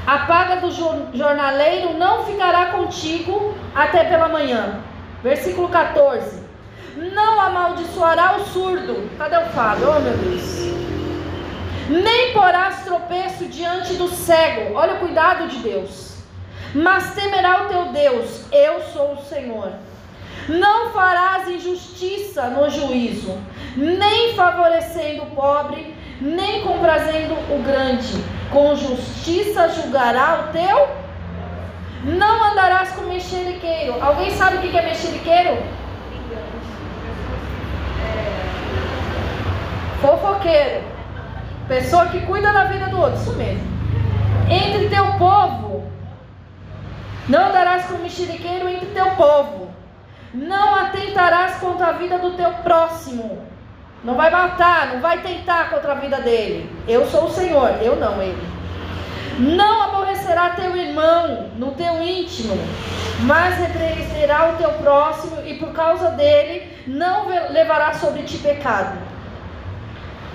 [0.06, 4.80] A paga do jornaleiro não ficará contigo até pela manhã.
[5.22, 6.44] Versículo 14.
[6.96, 9.10] Não amaldiçoará o surdo.
[9.18, 9.88] Cadê o Fábio?
[9.90, 10.68] Oh, meu Deus.
[11.90, 14.76] Nem porás tropeço diante do cego.
[14.76, 16.18] Olha o cuidado de Deus.
[16.74, 18.46] Mas temerá o teu Deus.
[18.52, 19.74] Eu sou o Senhor.
[20.48, 23.38] Não farás injustiça no juízo,
[23.76, 28.24] nem favorecendo o pobre, nem comprazendo o grande.
[28.52, 30.90] Com justiça julgará o teu.
[32.04, 34.02] Não andarás com mexeriqueiro.
[34.02, 35.58] Alguém sabe o que é mexeriqueiro?
[40.02, 40.84] Fofoqueiro.
[41.68, 43.20] Pessoa que cuida da vida do outro.
[43.20, 43.68] Isso mesmo.
[44.50, 45.92] Entre teu povo.
[47.28, 49.70] Não andarás com mexeriqueiro entre teu povo.
[50.34, 53.47] Não atentarás contra a vida do teu próximo.
[54.04, 56.70] Não vai matar, não vai tentar contra a vida dele.
[56.88, 58.48] Eu sou o Senhor, eu não ele.
[59.40, 62.58] Não aborrecerá teu irmão no teu íntimo,
[63.22, 68.98] mas repreenderá o teu próximo, e por causa dele não levará sobre ti pecado.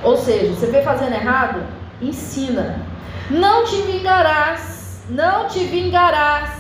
[0.03, 1.63] Ou seja, você vê fazendo errado?
[2.01, 2.81] Ensina.
[3.31, 6.51] Não te vingarás, não te vingarás,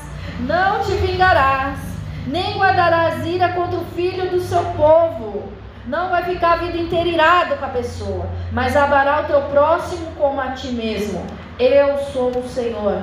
[0.40, 1.78] não te vingarás,
[2.26, 5.53] nem guardarás ira contra o filho do seu povo.
[5.87, 10.12] Não vai ficar a vida inteira irado com a pessoa, mas amará o teu próximo
[10.16, 11.26] como a ti mesmo.
[11.59, 13.03] Eu sou o Senhor.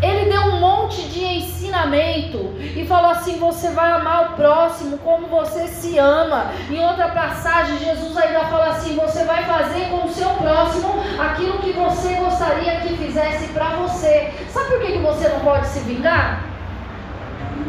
[0.00, 5.26] Ele deu um monte de ensinamento e falou assim: você vai amar o próximo como
[5.26, 6.52] você se ama.
[6.70, 11.58] Em outra passagem, Jesus ainda fala assim: você vai fazer com o seu próximo aquilo
[11.58, 14.32] que você gostaria que fizesse para você.
[14.50, 16.44] Sabe por que, que você não pode se vingar?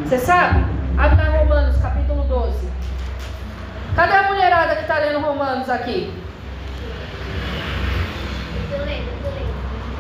[0.04, 0.75] Você sabe?
[0.98, 2.70] Abre Romanos capítulo 12.
[3.96, 6.14] Cadê a mulherada que está lendo Romanos aqui?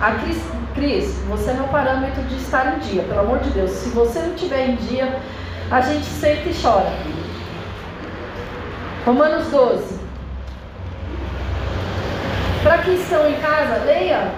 [0.01, 0.41] A Cris,
[0.73, 3.71] Cris, você é meu parâmetro de estar em dia, pelo amor de Deus.
[3.71, 5.19] Se você não estiver em dia,
[5.69, 6.91] a gente senta e chora.
[9.05, 9.99] Romanos 12.
[12.63, 14.31] Para quem estão em casa, leia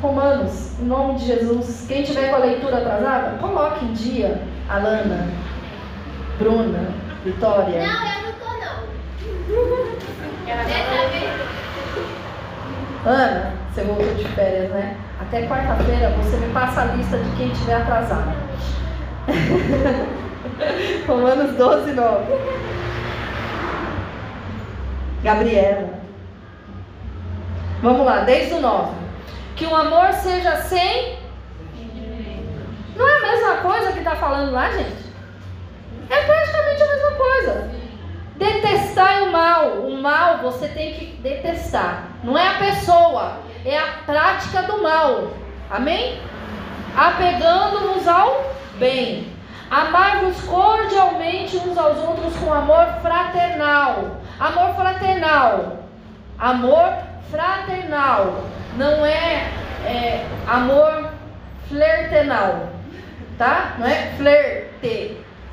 [0.00, 1.84] Romanos, em nome de Jesus.
[1.86, 4.42] Quem tiver com a leitura atrasada, coloque em dia.
[4.68, 5.28] Alana,
[6.38, 6.88] Bruna,
[7.24, 7.86] Vitória.
[7.86, 8.82] Não, eu não tô não.
[13.04, 14.96] Ana, você voltou de férias, né?
[15.20, 18.32] Até quarta-feira você me passa a lista de quem tiver atrasado.
[21.06, 22.24] Romanos 12, 9.
[25.22, 25.90] Gabriela.
[27.82, 28.94] Vamos lá, desde o 9.
[29.56, 31.18] Que o amor seja sem.
[32.96, 35.01] Não é a mesma coisa que está falando lá, gente?
[36.12, 37.70] É praticamente a mesma coisa.
[38.36, 39.66] Detestar o mal.
[39.78, 42.08] O mal você tem que detestar.
[42.22, 45.30] Não é a pessoa, é a prática do mal.
[45.70, 46.20] Amém?
[46.94, 49.32] Apegando-nos ao bem.
[49.70, 54.18] Amar-vos cordialmente uns aos outros com amor fraternal.
[54.38, 55.78] Amor fraternal.
[56.38, 56.92] Amor
[57.30, 58.44] fraternal.
[58.76, 59.50] Não é,
[59.86, 61.08] é amor
[61.70, 62.68] flertenal.
[63.38, 63.76] Tá?
[63.78, 64.12] Não é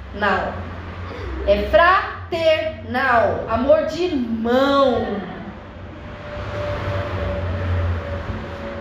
[0.10, 0.53] flertenal.
[1.47, 3.45] É fraternal.
[3.49, 5.05] Amor de irmão.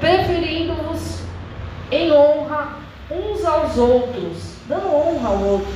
[0.00, 1.22] Preferindo-vos
[1.90, 2.76] em honra
[3.10, 5.74] uns aos outros, dando honra ao outro.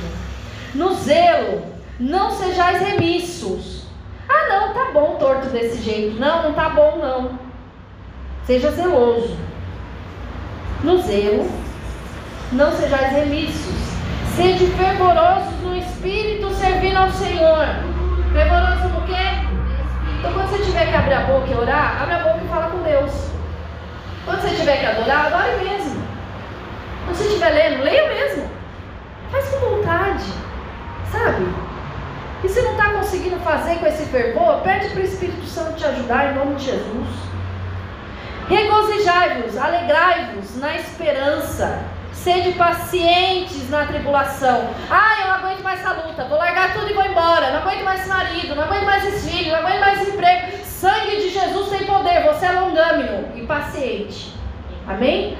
[0.73, 1.65] No zelo,
[1.99, 3.87] não sejais remissos.
[4.29, 6.19] Ah, não, tá bom torto desse jeito.
[6.19, 7.39] Não, não tá bom, não.
[8.45, 9.35] Seja zeloso.
[10.83, 11.49] No zelo,
[12.51, 13.82] não sejais remissos.
[14.35, 17.67] Sede fervorosos no espírito, servindo ao Senhor.
[18.33, 19.13] Fervoroso no quê?
[20.17, 22.71] Então, quando você tiver que abrir a boca e orar, abre a boca e fala
[22.71, 23.11] com Deus.
[24.25, 26.01] Quando você tiver que adorar, adore mesmo.
[27.05, 28.49] Quando você estiver lendo, leia mesmo.
[29.29, 30.25] Faz com vontade.
[31.11, 31.47] Sabe?
[32.43, 35.85] E se não está conseguindo fazer com esse fervor, pede para o Espírito Santo te
[35.85, 37.07] ajudar em nome de Jesus.
[38.49, 41.83] Regozijai-vos, alegrai-vos na esperança.
[42.13, 44.69] Sede pacientes na tribulação.
[44.89, 46.23] Ah, eu não aguento mais essa luta.
[46.25, 47.51] Vou largar tudo e vou embora.
[47.51, 48.55] Não aguento mais esse marido.
[48.55, 49.51] Não aguento mais esse filho.
[49.51, 50.57] Não aguento mais esse emprego.
[50.63, 52.23] Sangue de Jesus tem poder.
[52.23, 54.33] Você é longâmino e paciente.
[54.87, 55.37] Amém?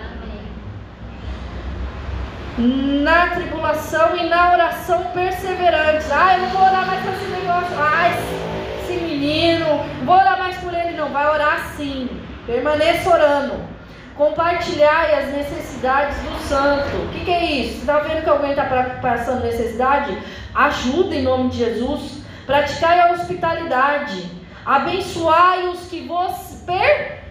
[2.58, 6.06] Na tribulação e na oração perseverante.
[6.12, 7.76] Ah, eu não vou orar mais por esse negócio.
[7.80, 9.86] Ah, esse menino.
[10.04, 10.98] Vou orar mais por ele.
[10.98, 12.10] Não, vai orar sim.
[12.46, 13.73] Permaneça orando.
[14.16, 16.96] Compartilhar as necessidades do santo.
[16.98, 17.80] O que, que é isso?
[17.80, 18.66] Está vendo que alguém está
[19.02, 20.18] passando necessidade?
[20.54, 22.22] Ajuda em nome de Jesus.
[22.46, 24.30] Praticai a hospitalidade.
[24.66, 27.24] Abençoai os que vos, per...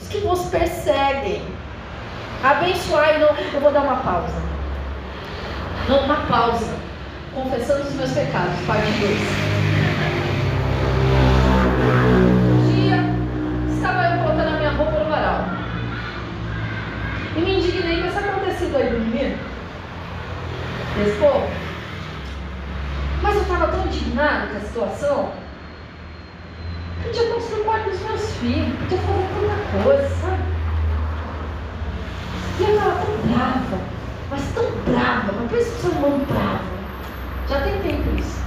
[0.00, 1.42] os que vos perseguem.
[2.44, 3.18] Abençoai.
[3.18, 3.28] Não...
[3.36, 4.40] Eu vou dar uma pausa.
[5.88, 6.76] Não, uma pausa.
[7.34, 9.77] Confessando os meus pecados, parte 2.
[17.38, 19.38] E me indignei com esse acontecido aí do menino.
[20.96, 21.18] Desse.
[23.22, 25.32] Mas eu estava tão indignado com a situação.
[27.04, 30.42] Podia construir o quarto dos meus filhos, podia fazer tanta coisa, sabe?
[32.58, 33.78] E eu estava tão brava,
[34.30, 36.64] mas tão brava, mas pensa que ser humano bravo.
[37.48, 38.42] Já tem tempo isso.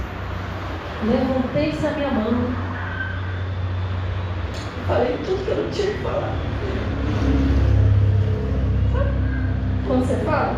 [1.04, 2.54] Levantei a minha mão.
[4.86, 7.51] Falei tudo que eu não tinha que falar.
[9.86, 10.56] Quando você fala?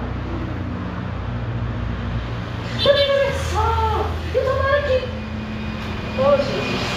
[2.83, 5.09] Também olha só, eu tomara que.
[6.19, 6.95] Oh, Jesus.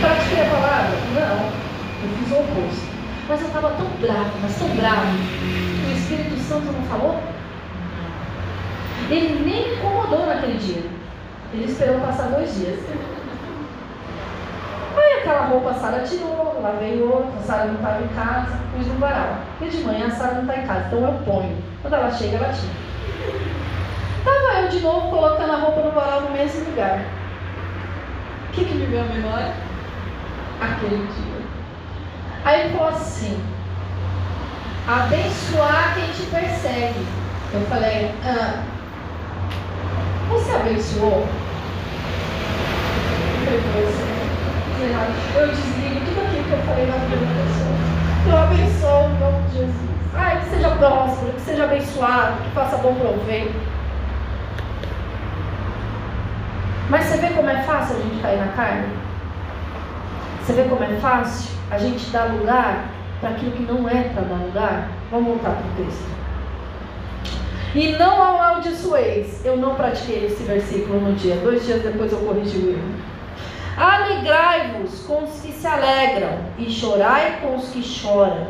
[0.00, 0.98] Pratiquei a palavra?
[1.14, 1.62] Não.
[2.02, 2.92] Eu fiz o oposto.
[3.28, 7.22] Mas eu estava tão bravo, mas tão bravo, o Espírito Santo não falou.
[9.08, 10.82] Ele nem me incomodou naquele dia.
[11.54, 12.80] Ele esperou passar dois dias.
[15.32, 18.86] Aquela roupa a Sara tirou, lá veio outra, a Sara não estava em casa, pus
[18.86, 19.38] no varal.
[19.56, 21.56] Porque de manhã a Sara não está em casa, então eu ponho.
[21.80, 22.72] Quando ela chega, ela tira.
[24.18, 27.00] Estava eu de novo colocando a roupa no varal no mesmo lugar.
[28.46, 29.52] O que, que me veio à memória?
[30.60, 31.42] Aquele dia.
[32.44, 33.42] Aí ele falou assim:
[34.86, 37.06] abençoar quem te persegue.
[37.54, 38.64] Eu falei: ah,
[40.28, 41.26] você abençoou?
[43.46, 44.11] Eu
[45.48, 47.76] desligo tudo aquilo que eu falei na vida da pessoa.
[48.26, 49.90] Eu abençoo o nome de Jesus.
[50.14, 53.54] Ai, que seja próspero, que seja abençoado, que faça bom proveito.
[56.88, 58.88] Mas você vê como é fácil a gente cair na carne?
[60.40, 61.52] Você vê como é fácil?
[61.72, 62.86] a gente dá lugar
[63.18, 64.90] para aquilo que não é para dar lugar?
[65.10, 66.06] Vamos voltar para o texto.
[67.74, 69.42] E não amaldiçoeis.
[69.42, 71.36] Eu não pratiquei esse versículo no dia.
[71.36, 73.11] Dois dias depois eu corrigi o erro.
[73.82, 78.46] Alegrai-vos com os que se alegram, e chorai com os que choram,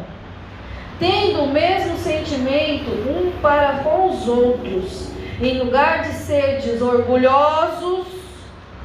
[0.99, 5.09] tendo o mesmo sentimento um para com os outros,
[5.41, 8.09] em lugar de serdes orgulhosos,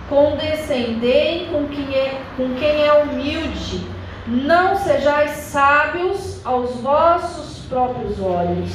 [0.07, 3.85] condescendei com quem é, com quem é humilde
[4.25, 8.71] não sejais sábios aos vossos próprios olhos.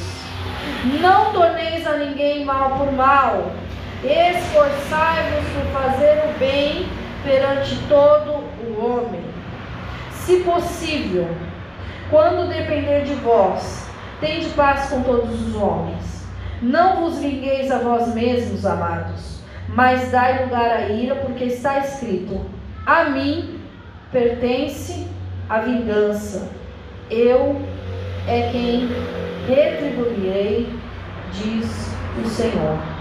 [0.99, 3.51] Não torneis a ninguém mal por mal.
[4.03, 6.87] Esforçai-vos por fazer o bem
[7.23, 9.21] perante todo o homem.
[10.11, 11.27] Se possível,
[12.09, 16.25] quando depender de vós, tende paz com todos os homens.
[16.61, 22.39] Não vos vingueis a vós mesmos, amados, mas dai lugar à ira, porque está escrito:
[22.85, 23.59] A mim
[24.11, 25.07] pertence
[25.49, 26.49] a vingança.
[27.09, 27.61] Eu
[28.27, 28.87] é quem
[29.47, 30.69] retribuirei,
[31.33, 31.93] diz
[32.23, 32.92] o Senhor.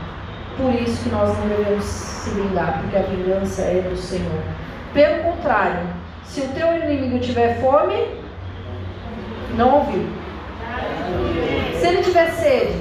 [0.56, 4.42] Por isso que nós não devemos se vingar, porque a vingança é do Senhor.
[4.92, 5.86] Pelo contrário,
[6.24, 8.06] se o teu inimigo tiver fome,
[9.56, 10.06] não ouviu.
[11.78, 12.78] Se ele tiver sede,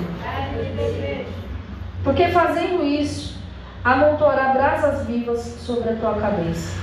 [2.03, 3.39] porque fazendo isso,
[3.83, 6.79] amontoará brasas vivas sobre a tua cabeça.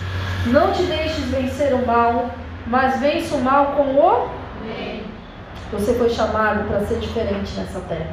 [0.47, 2.31] Não te deixes vencer o mal,
[2.67, 4.29] mas vence o mal com o
[4.63, 5.03] bem.
[5.73, 8.11] Você foi chamado para ser diferente nessa terra.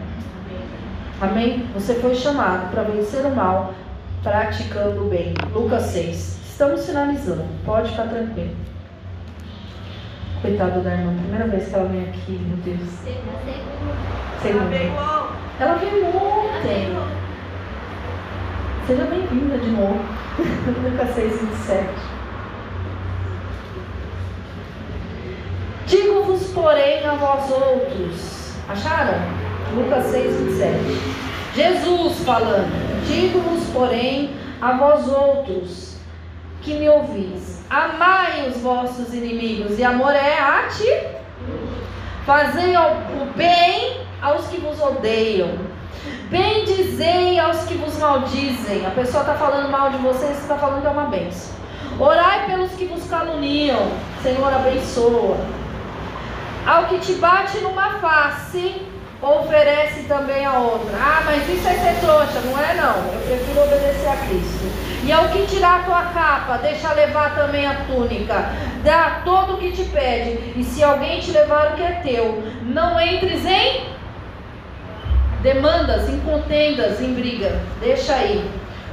[1.21, 1.65] Amém?
[1.73, 3.73] Você foi chamado para vencer o mal
[4.21, 5.33] praticando o bem.
[5.53, 6.39] Lucas 6.
[6.49, 7.45] Estamos finalizando.
[7.63, 8.55] Pode ficar tranquilo.
[10.41, 12.89] Coitada da irmã, primeira vez que ela vem aqui, meu Deus.
[14.41, 14.75] Segunda.
[15.59, 16.97] Ela veio ontem.
[18.85, 19.99] Seja bem-vinda de novo.
[20.83, 21.87] Lucas 6, 27.
[25.87, 28.55] Digo-vos, porém, a vós outros.
[28.67, 29.44] Acharam?
[29.73, 31.25] Lucas 6, 27.
[31.55, 33.05] Jesus falando.
[33.07, 35.95] Digo-vos, porém, a vós outros
[36.61, 37.63] que me ouvis.
[37.69, 40.89] Amai os vossos inimigos, e amor é a ti.
[42.25, 45.49] Fazei o bem aos que vos odeiam.
[46.29, 48.85] Bendizei aos que vos maldizem.
[48.85, 51.55] A pessoa está falando mal de você, você está falando que é uma benção.
[51.99, 53.91] Orai pelos que vos caluniam.
[54.21, 55.37] Senhor, abençoa.
[56.65, 58.81] Ao que te bate numa face,
[59.25, 60.95] oferece também a outra.
[60.97, 62.95] Ah, mas isso é ser trouxa, não é não.
[63.13, 64.85] Eu prefiro obedecer a Cristo.
[65.03, 68.49] E ao que tirar a tua capa, deixa levar também a túnica.
[68.83, 70.53] Dá todo o que te pede.
[70.55, 73.85] E se alguém te levar o que é teu, não entres em
[75.41, 77.59] demandas, em contendas, em briga.
[77.79, 78.49] Deixa aí.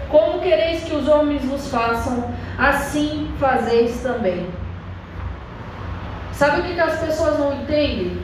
[0.09, 4.47] Como quereis que os homens vos façam, assim fazeis também.
[6.33, 8.21] Sabe o que, que as pessoas não entendem?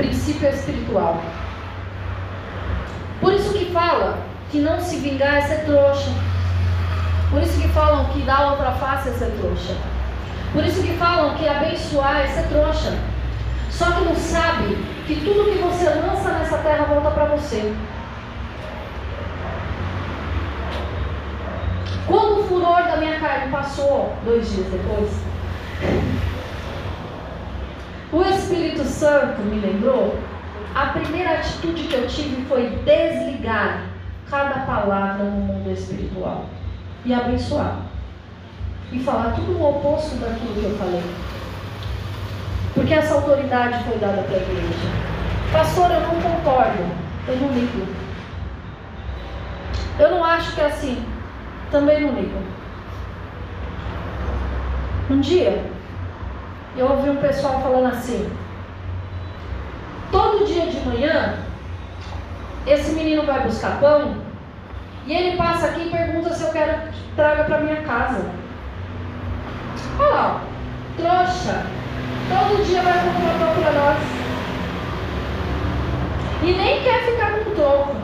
[0.00, 1.20] Princípio espiritual.
[3.20, 4.18] Por isso que fala
[4.50, 6.10] que não se vingar é ser trouxa.
[7.30, 9.76] Por isso que falam que dar outra face é ser trouxa.
[10.54, 12.96] Por isso que falam que abençoar é ser trouxa.
[13.68, 14.74] Só que não sabe
[15.06, 17.74] que tudo que você lança nessa terra volta para você.
[22.06, 25.10] Quando o furor da minha carne passou, dois dias depois,
[28.12, 30.18] o Espírito Santo me lembrou,
[30.74, 33.84] a primeira atitude que eu tive foi desligar
[34.28, 36.46] cada palavra no mundo espiritual
[37.04, 37.82] e abençoar.
[38.92, 41.02] E falar tudo o oposto daquilo que eu falei.
[42.74, 45.10] Porque essa autoridade foi dada para a igreja.
[45.52, 46.84] Pastor, eu não concordo.
[47.28, 47.86] Eu não ligo.
[49.98, 51.04] Eu não acho que é assim.
[51.70, 52.38] Também não ligo.
[55.10, 55.69] Um dia,
[56.76, 58.30] eu ouvi um pessoal falando assim:
[60.10, 61.34] todo dia de manhã,
[62.66, 64.16] esse menino vai buscar pão
[65.06, 68.24] e ele passa aqui e pergunta se eu quero traga para minha casa.
[69.98, 70.40] Olha lá,
[70.96, 71.66] trouxa,
[72.28, 73.98] todo dia vai comprar pão para nós.
[76.42, 77.96] E nem quer ficar com troco.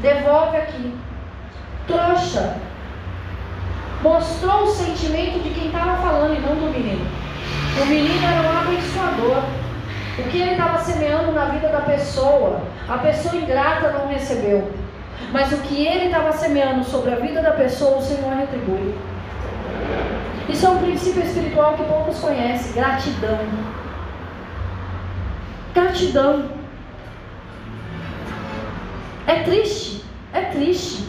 [0.00, 0.94] Devolve aqui.
[1.86, 2.56] Trouxa.
[4.02, 7.06] Mostrou o sentimento de quem estava falando e não do menino.
[7.82, 9.42] O menino era um abençoador.
[10.18, 14.72] O que ele estava semeando na vida da pessoa, a pessoa ingrata não recebeu.
[15.30, 18.94] Mas o que ele estava semeando sobre a vida da pessoa, o Senhor retribui.
[20.48, 23.40] Isso é um princípio espiritual que poucos conhecem: gratidão.
[25.74, 26.48] Gratidão.
[29.26, 31.08] É triste, é triste.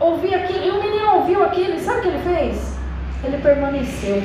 [0.00, 2.78] Ouvi aquilo, e o menino ouviu aquilo, e sabe o que ele fez?
[3.24, 4.22] Ele permaneceu.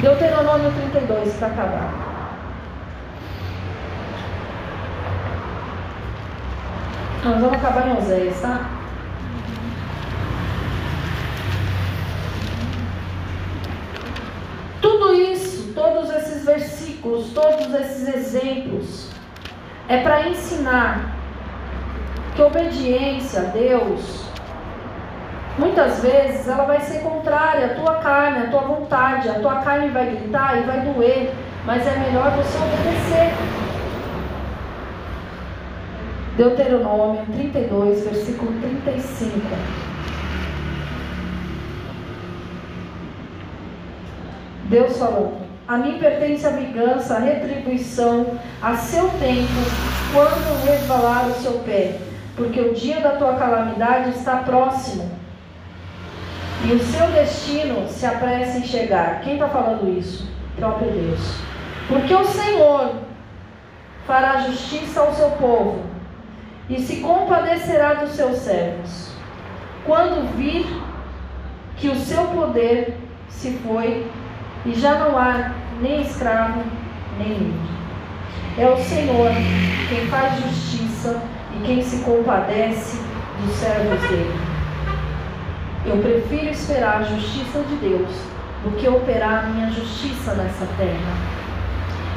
[0.00, 2.08] Deuteronômio 32 para acabar.
[7.24, 8.70] Nós vamos acabar em Oséias, tá?
[14.80, 19.10] Tudo isso, todos esses versículos, todos esses exemplos,
[19.88, 21.16] é para ensinar
[22.36, 24.27] que obediência a Deus
[25.58, 29.28] Muitas vezes ela vai ser contrária à tua carne, à tua vontade.
[29.28, 31.34] A tua carne vai gritar e vai doer,
[31.66, 33.34] mas é melhor você obedecer.
[36.36, 39.40] Deuteronômio 32, versículo 35.
[44.66, 49.48] Deus falou: A mim pertence a vingança, a retribuição, a seu tempo,
[50.12, 51.98] quando resvalar o seu pé,
[52.36, 55.18] porque o dia da tua calamidade está próximo
[56.64, 59.20] e o seu destino se apressa em chegar.
[59.20, 60.28] Quem está falando isso?
[60.54, 61.40] O próprio Deus.
[61.88, 62.94] Porque o Senhor
[64.06, 65.82] fará justiça ao seu povo
[66.68, 69.12] e se compadecerá dos seus servos,
[69.84, 70.66] quando vir
[71.76, 72.96] que o seu poder
[73.28, 74.06] se foi
[74.66, 76.62] e já não há nem escravo
[77.18, 77.78] nem livre.
[78.58, 79.30] É o Senhor
[79.88, 81.22] quem faz justiça
[81.56, 83.00] e quem se compadece
[83.40, 84.47] dos servos dele.
[85.88, 88.10] Eu prefiro esperar a justiça de Deus
[88.62, 91.16] do que operar a minha justiça nessa terra.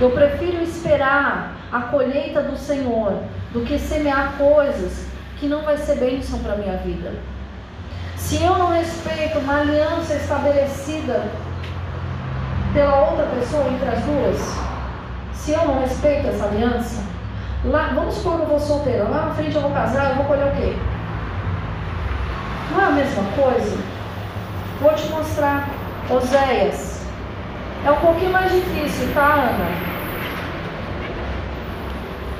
[0.01, 5.07] Eu prefiro esperar a colheita do Senhor do que semear coisas
[5.37, 7.13] que não vai ser bênção para minha vida.
[8.17, 11.23] Se eu não respeito uma aliança estabelecida
[12.73, 14.37] pela outra pessoa entre as duas,
[15.33, 17.01] se eu não respeito essa aliança,
[17.63, 20.25] lá, vamos supor que eu vou solteira, lá na frente eu vou casar, eu vou
[20.25, 20.75] colher o quê?
[22.71, 23.77] Não é a mesma coisa?
[24.79, 25.69] Vou te mostrar.
[26.09, 27.01] Oséias.
[27.85, 29.91] É um pouquinho mais difícil, tá, Ana?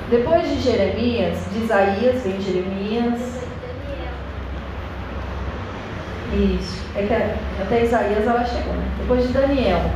[0.09, 3.19] Depois de Jeremias, de Isaías, vem Jeremias.
[6.33, 6.81] Isso.
[6.95, 8.91] É que até Isaías ela chegou, né?
[8.99, 9.91] Depois de Daniel,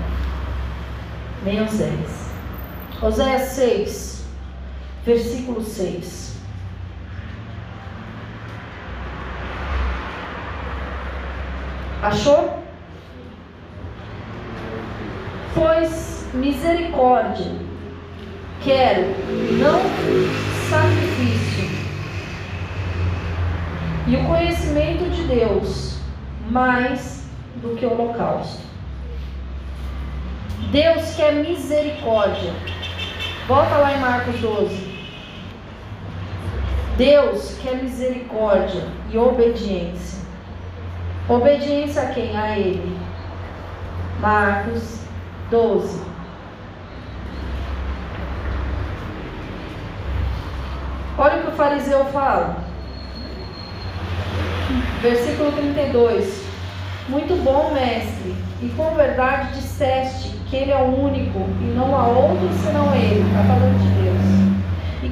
[1.44, 2.30] vem Oséias.
[3.02, 4.26] Oséias 6,
[5.06, 6.35] versículo 6.
[12.06, 12.60] Achou?
[15.56, 17.52] Pois misericórdia
[18.64, 19.08] quero,
[19.58, 19.82] não
[20.70, 21.68] sacrifício.
[24.06, 25.98] E o conhecimento de Deus
[26.48, 28.62] mais do que o holocausto.
[30.72, 32.54] Deus quer misericórdia.
[33.48, 34.96] Volta lá em Marcos 12.
[36.98, 40.25] Deus quer misericórdia e obediência.
[41.28, 42.38] Obediência a quem?
[42.38, 42.98] A ele.
[44.20, 45.00] Marcos
[45.50, 46.04] 12.
[51.18, 52.58] Olha o que o fariseu fala.
[55.02, 56.46] Versículo 32.
[57.10, 62.08] Muito bom, mestre, e com verdade disseste que ele é o único e não há
[62.08, 63.22] outro senão ele.
[63.22, 64.55] Está falando de Deus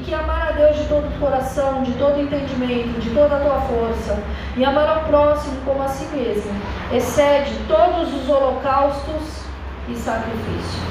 [0.03, 3.61] que amar a Deus de todo o coração, de todo entendimento, de toda a tua
[3.61, 4.21] força,
[4.55, 6.51] e amar ao próximo como a si mesmo,
[6.91, 9.43] excede todos os holocaustos
[9.89, 10.83] e sacrifícios.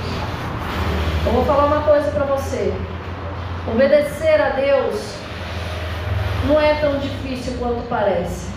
[1.26, 2.74] Eu vou falar uma coisa para você.
[3.72, 5.16] Obedecer a Deus
[6.46, 8.50] não é tão difícil quanto parece.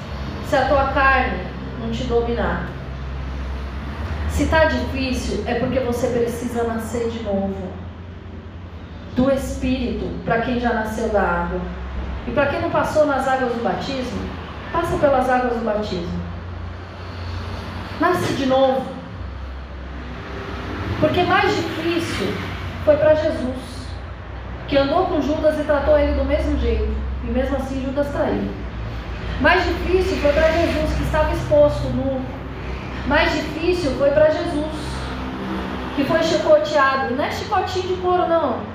[0.49, 1.45] Se a tua carne
[1.79, 2.67] não te dominar.
[4.29, 7.74] Se está difícil, é porque você precisa nascer de novo.
[9.15, 11.61] Do Espírito, para quem já nasceu da água.
[12.27, 14.19] E para quem não passou nas águas do batismo,
[14.71, 16.19] passa pelas águas do batismo.
[17.99, 18.85] Nasce de novo.
[20.99, 22.33] Porque mais difícil
[22.83, 23.87] foi para Jesus,
[24.67, 26.93] que andou com Judas e tratou ele do mesmo jeito.
[27.23, 28.49] E mesmo assim Judas traiu.
[29.41, 32.21] Mais difícil foi para Jesus, que estava exposto nu.
[33.07, 34.75] Mais difícil foi para Jesus,
[35.95, 37.15] que foi chicoteado.
[37.15, 38.74] Não é chicotinho de couro, não.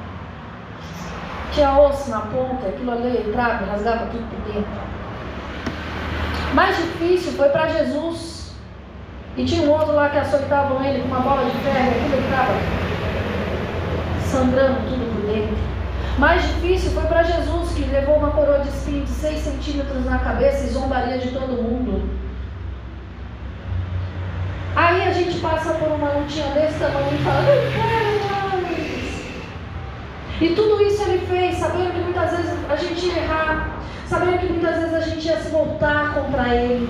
[1.53, 4.71] Tinha osso na ponta, aquilo ali entrava, rasgava tudo por dentro.
[6.55, 8.55] Mais difícil foi para Jesus.
[9.37, 12.55] E tinha um outro lá que açoitavam ele com uma bola de ferro, aquilo entrava
[14.25, 15.57] sangrando tudo por dentro.
[16.19, 20.19] Mais difícil foi para Jesus, que levou uma coroa de espinho de 6 centímetros na
[20.19, 22.11] cabeça e zombaria de todo mundo.
[24.77, 28.10] Aí a gente passa por uma lutinha desse tamanho e fala, não quero.
[30.41, 33.79] E tudo isso ele fez, sabendo que muitas vezes a gente ia errar,
[34.09, 36.89] sabendo que muitas vezes a gente ia se voltar contra ele,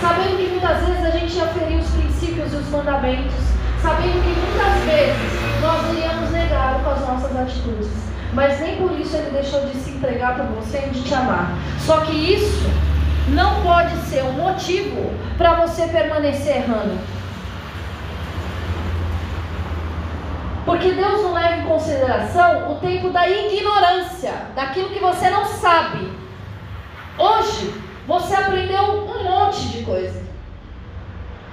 [0.00, 3.34] sabendo que muitas vezes a gente ia ferir os princípios e os mandamentos,
[3.80, 7.88] sabendo que muitas vezes nós iríamos negar com as nossas atitudes.
[8.32, 11.56] Mas nem por isso ele deixou de se entregar por você e de te amar.
[11.78, 12.68] Só que isso
[13.28, 16.98] não pode ser um motivo para você permanecer errando.
[20.64, 26.12] Porque Deus não leva em consideração o tempo da ignorância, daquilo que você não sabe.
[27.18, 27.74] Hoje,
[28.06, 30.22] você aprendeu um monte de coisa.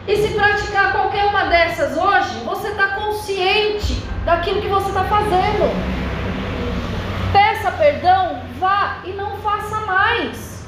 [0.07, 5.69] E se praticar qualquer uma dessas hoje, você está consciente daquilo que você está fazendo.
[7.33, 10.65] Peça perdão, vá e não faça mais.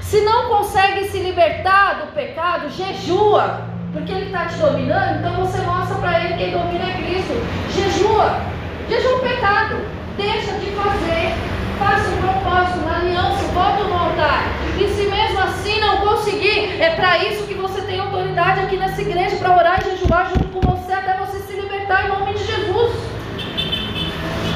[0.00, 5.58] Se não consegue se libertar do pecado, jejua, porque ele está te dominando, então você
[5.62, 7.32] mostra para ele que quem domina é Cristo.
[7.74, 8.40] Jejua,
[8.88, 9.76] jejua o pecado,
[10.16, 11.34] deixa de fazer,
[11.78, 14.44] faça um propósito, uma aliança, volta no altar.
[14.78, 19.00] E se mesmo assim não conseguir, é para isso que você tem autoridade aqui nessa
[19.00, 22.44] igreja para orar e jejuar junto com você até você se libertar em nome de
[22.44, 22.92] Jesus.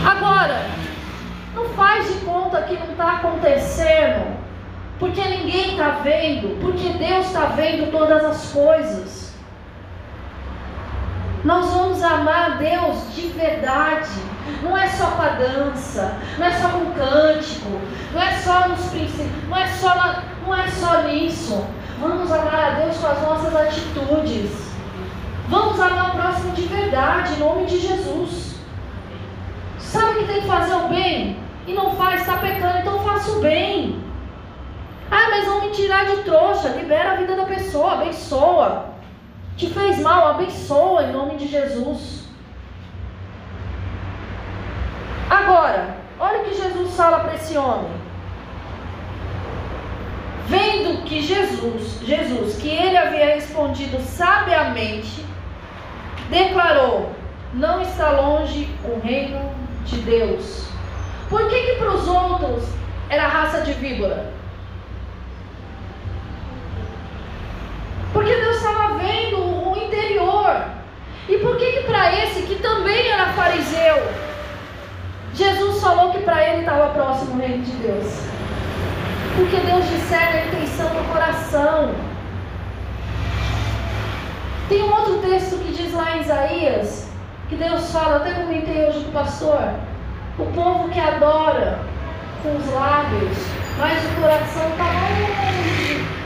[0.05, 0.67] Agora,
[1.55, 4.42] não faz de conta que não está acontecendo
[5.03, 9.35] porque ninguém está vendo, porque Deus está vendo todas as coisas.
[11.43, 14.09] Nós vamos amar Deus de verdade.
[14.63, 17.81] Não é só com a dança, não é só com o cântico,
[18.15, 21.67] não é só nos princípios, não é só, na, não é só nisso.
[21.99, 24.53] Vamos amar a Deus com as nossas atitudes.
[25.49, 28.55] Vamos amar o próximo de verdade, em nome de Jesus.
[29.81, 33.41] Sabe que tem que fazer o bem e não faz, está pecando, então faça o
[33.41, 34.12] bem.
[35.15, 36.71] Ah, mas vão me tirar de trouxa.
[36.71, 38.87] Libera a vida da pessoa, abençoa.
[39.59, 42.25] Te fez mal, abençoa em nome de Jesus.
[45.29, 47.91] Agora, olha o que Jesus fala para esse homem.
[50.47, 55.23] Vendo que Jesus, Jesus, que ele havia respondido sabiamente,
[56.31, 57.11] declarou:
[57.53, 59.41] Não está longe o reino
[59.85, 60.69] de Deus.
[61.29, 62.65] Por que que para os outros
[63.11, 64.42] era raça de víbora?
[68.33, 70.65] Porque Deus estava vendo o interior.
[71.29, 74.11] E por que que para esse que também era fariseu,
[75.35, 78.07] Jesus falou que para ele estava próximo o reino de Deus?
[79.37, 81.95] Porque Deus discerne a intenção do coração.
[84.71, 87.11] Tem um outro texto que diz lá em Isaías,
[87.51, 89.75] que Deus fala, até comentei hoje com o pastor,
[90.39, 91.81] o povo que adora
[92.43, 93.37] com os lábios,
[93.79, 96.22] mas o coração está longe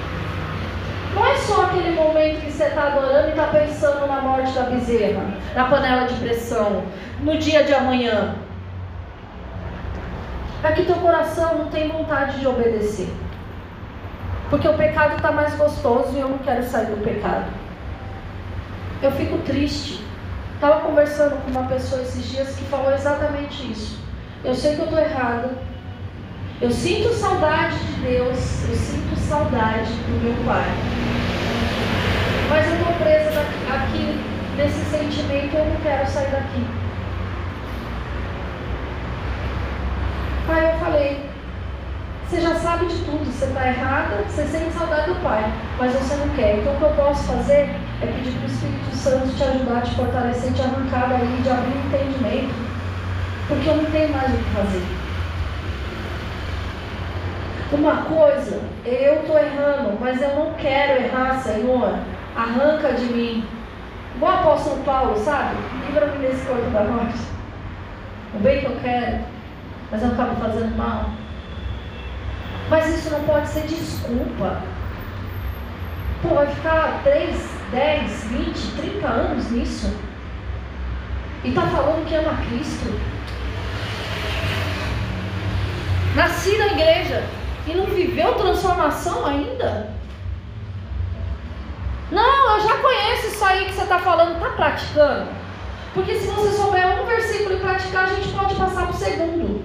[1.17, 4.65] não é só aquele momento que você está adorando e está pensando na morte da
[4.65, 5.25] bezerra,
[5.55, 6.85] na panela de pressão,
[7.21, 8.35] no dia de amanhã.
[10.63, 13.09] É que teu coração não tem vontade de obedecer.
[14.51, 17.47] Porque o pecado está mais gostoso e eu não quero sair do pecado.
[19.01, 20.05] Eu fico triste.
[20.55, 23.99] Estava conversando com uma pessoa esses dias que falou exatamente isso.
[24.45, 25.51] Eu sei que eu estou errada.
[26.61, 28.69] Eu sinto saudade de Deus.
[28.69, 31.06] Eu sinto saudade do meu pai.
[32.49, 33.41] Mas eu estou presa
[33.75, 34.21] aqui
[34.57, 36.67] nesse sentimento e eu não quero sair daqui.
[40.49, 41.31] Aí eu falei,
[42.29, 45.45] você já sabe de tudo, você está errada, você sente saudade do pai,
[45.79, 46.59] mas você não quer.
[46.59, 47.71] Então o que eu posso fazer
[48.03, 51.73] é pedir para o Espírito Santo te ajudar, te fortalecer, te arrancar daí, de abrir
[51.73, 52.55] o entendimento.
[53.49, 54.83] Porque eu não tenho mais o que fazer.
[57.73, 61.99] Uma coisa, eu estou errando, mas eu não quero errar, Senhor.
[62.37, 63.49] Arranca de mim.
[64.17, 65.57] Igual o apóstolo Paulo, sabe?
[65.87, 67.19] Livra-me desse corpo da morte.
[68.35, 69.25] O bem que eu quero,
[69.91, 71.11] mas eu acabo fazendo mal.
[72.69, 74.63] Mas isso não pode ser desculpa.
[76.23, 79.95] Pô, vai ficar 3, 10, 20, 30 anos nisso.
[81.45, 82.93] E está falando que ama Cristo.
[86.17, 87.23] Nasci na igreja
[87.67, 89.96] e não viveu transformação ainda.
[92.11, 95.29] Não, eu já conheço isso aí que você está falando, está praticando.
[95.93, 99.65] Porque se você souber um versículo e praticar, a gente pode passar para o segundo.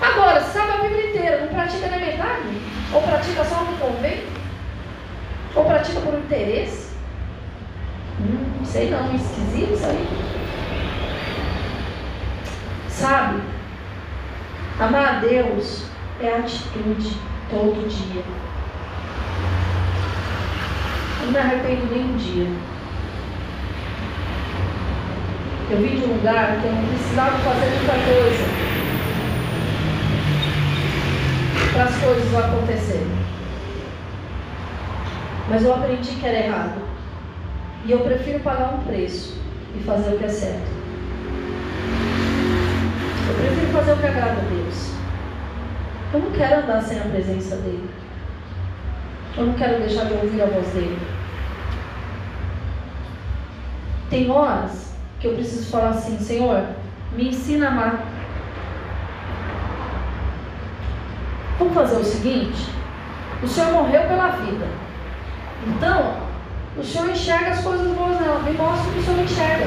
[0.00, 2.60] Agora, sabe a Bíblia inteira, não pratica na metade?
[2.92, 4.24] Ou pratica só no convém?
[5.54, 6.90] Ou pratica por interesse?
[8.20, 10.08] Hum, sei não, esquisito isso aí.
[12.88, 13.42] Sabe?
[14.78, 15.84] Amar a Deus
[16.20, 17.16] é atitude
[17.50, 18.39] todo dia.
[21.22, 22.46] Não me arrependo nem um dia.
[25.70, 28.44] Eu vim de um lugar que eu não precisava fazer muita coisa
[31.72, 33.06] para as coisas acontecerem.
[35.48, 36.80] Mas eu aprendi que era errado.
[37.84, 39.36] E eu prefiro pagar um preço
[39.76, 40.70] e fazer o que é certo.
[43.28, 44.92] Eu prefiro fazer o que agrada a Deus.
[46.12, 47.99] Eu não quero andar sem a presença dEle.
[49.40, 50.98] Eu não quero deixar de ouvir a voz dEle.
[54.10, 56.62] Tem horas que eu preciso falar assim, Senhor,
[57.16, 58.04] me ensina a amar
[61.58, 62.66] Vamos fazer o seguinte:
[63.42, 64.66] o Senhor morreu pela vida.
[65.66, 66.16] Então,
[66.76, 68.40] o Senhor enxerga as coisas boas nela.
[68.40, 69.66] Me mostra o que o Senhor enxerga.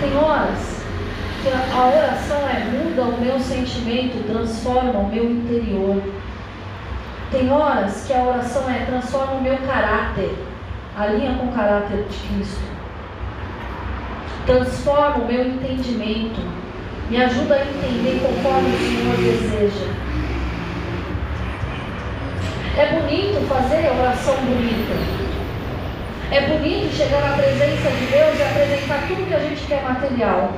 [0.00, 0.82] Tem horas
[1.42, 6.02] que a oração é muda o meu sentimento, transforma o meu interior.
[7.30, 10.34] Tem horas que a oração é transforma o meu caráter,
[10.96, 12.60] alinha com o caráter de Cristo.
[14.46, 16.56] Transforma o meu entendimento
[17.10, 19.92] me ajuda a entender conforme o Senhor deseja.
[22.76, 24.92] É bonito fazer oração bonita.
[26.32, 30.52] É bonito chegar na presença de Deus e apresentar tudo que a gente quer material.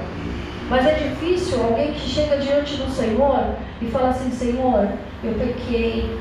[0.70, 4.89] Mas é difícil alguém que chega diante do Senhor e fala assim: Senhor,
[5.23, 6.19] eu pequei,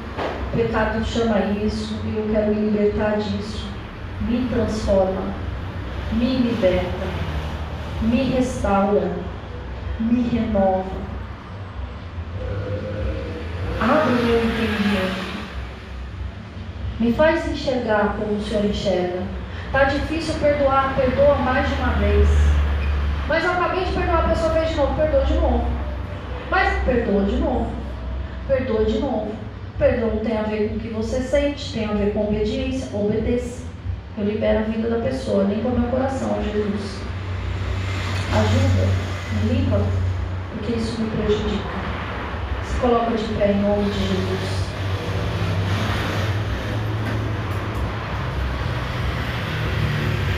[0.57, 3.67] pecado chama isso, e eu quero me libertar disso.
[4.21, 5.21] Me transforma,
[6.13, 7.05] me liberta,
[8.01, 9.11] me restaura
[9.99, 10.85] me renova.
[13.81, 15.27] Abre o meu entendimento.
[16.99, 19.23] Me faz enxergar como o Senhor enxerga.
[19.65, 22.27] Está difícil perdoar, perdoa mais de uma vez.
[23.27, 25.67] Mas eu acabei de perdoar, a pessoa fez de novo, perdoa de novo.
[26.49, 27.71] Mas perdoa de novo.
[28.47, 29.46] Perdoa de novo.
[29.77, 32.95] Perdão tem a ver com o que você sente, tem a ver com obediência.
[32.97, 33.65] Obedeça.
[34.17, 37.01] Eu libero a vida da pessoa, o meu coração, Jesus.
[38.33, 39.07] Ajuda
[39.45, 39.81] limpa,
[40.51, 41.69] porque isso me prejudica.
[42.63, 44.67] Se coloca de pé em nome de Jesus.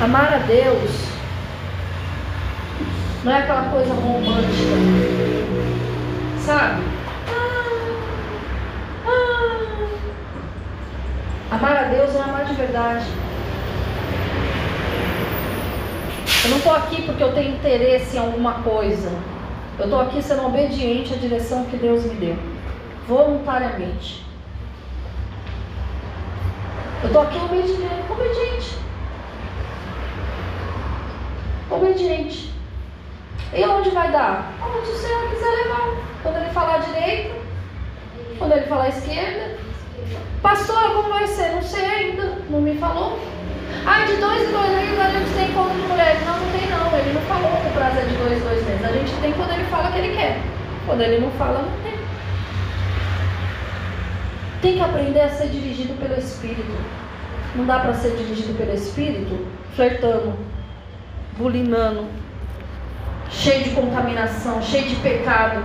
[0.01, 1.09] Amar a Deus
[3.23, 4.75] não é aquela coisa romântica,
[6.39, 6.83] sabe?
[7.27, 8.05] Ah,
[9.05, 9.89] ah.
[11.51, 13.05] Amar a Deus é amar de verdade.
[16.43, 19.11] Eu não estou aqui porque eu tenho interesse em alguma coisa.
[19.79, 22.37] Eu estou aqui sendo obediente à direção que Deus me deu,
[23.07, 24.23] voluntariamente.
[27.01, 28.77] Eu estou aqui obediente, obediente.
[31.71, 32.53] Obediente.
[33.53, 34.53] E onde vai dar?
[34.61, 35.95] Onde o Senhor quiser levar.
[36.21, 37.35] Quando ele falar direita,
[38.37, 39.68] quando ele falar esquerda.
[40.41, 41.51] Pastor, como vai ser?
[41.51, 42.37] Não sei ainda.
[42.49, 43.19] Não me falou.
[43.85, 46.25] Ah, de dois em dois meses a gente tem encontro de mulheres.
[46.25, 46.97] Não, não tem não.
[46.97, 48.85] Ele não falou que o prazo é de dois em dois meses.
[48.85, 50.39] A gente tem quando ele fala que ele quer.
[50.85, 51.99] Quando ele não fala, não tem.
[54.61, 56.73] Tem que aprender a ser dirigido pelo Espírito.
[57.55, 60.33] Não dá para ser dirigido pelo Espírito flertando,
[61.37, 62.05] bulinando,
[63.29, 65.63] cheio de contaminação, cheio de pecado.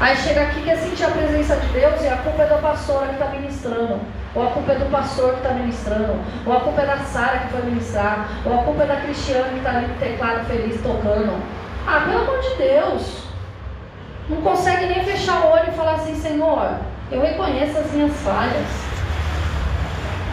[0.00, 3.08] Aí chega aqui quer sentir a presença de Deus e a culpa é da pastora
[3.08, 4.00] que está ministrando.
[4.34, 6.18] Ou a culpa é do pastor que está ministrando.
[6.46, 8.30] Ou a culpa é da Sara que foi ministrar.
[8.46, 11.42] Ou a culpa é da Cristiana que está ali no teclado feliz tocando.
[11.86, 13.24] Ah, pelo amor de Deus.
[14.30, 16.76] Não consegue nem fechar o olho e falar assim, Senhor,
[17.12, 18.68] eu reconheço as minhas falhas.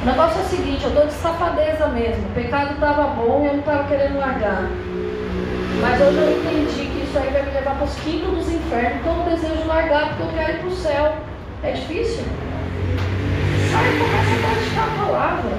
[0.02, 2.26] O negócio é o seguinte, eu estou de safadeza mesmo.
[2.26, 4.70] O pecado estava bom e eu não estava querendo largar.
[5.82, 9.00] Mas hoje eu entendi que isso aí vai me levar para os quintos dos infernos.
[9.00, 11.16] Então eu desejo largar porque eu quero ir para o céu.
[11.64, 12.24] É difícil?
[13.72, 15.52] Sai e começa a praticar a palavra.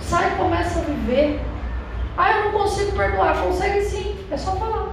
[0.00, 1.40] Sai e começa a viver.
[2.18, 3.40] Ah, eu não consigo perdoar.
[3.40, 4.16] Consegue sim.
[4.30, 4.88] É só falar.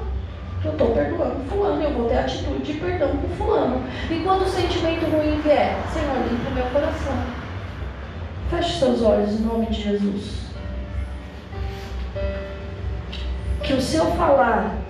[0.64, 3.84] Eu estou perdoando fulano, eu vou ter atitude de perdão com fulano.
[4.10, 7.14] E quando o sentimento ruim vier, Senhor, limpa o meu coração.
[8.49, 10.48] Feche seus olhos em nome de Jesus.
[13.61, 14.86] Que o seu falar,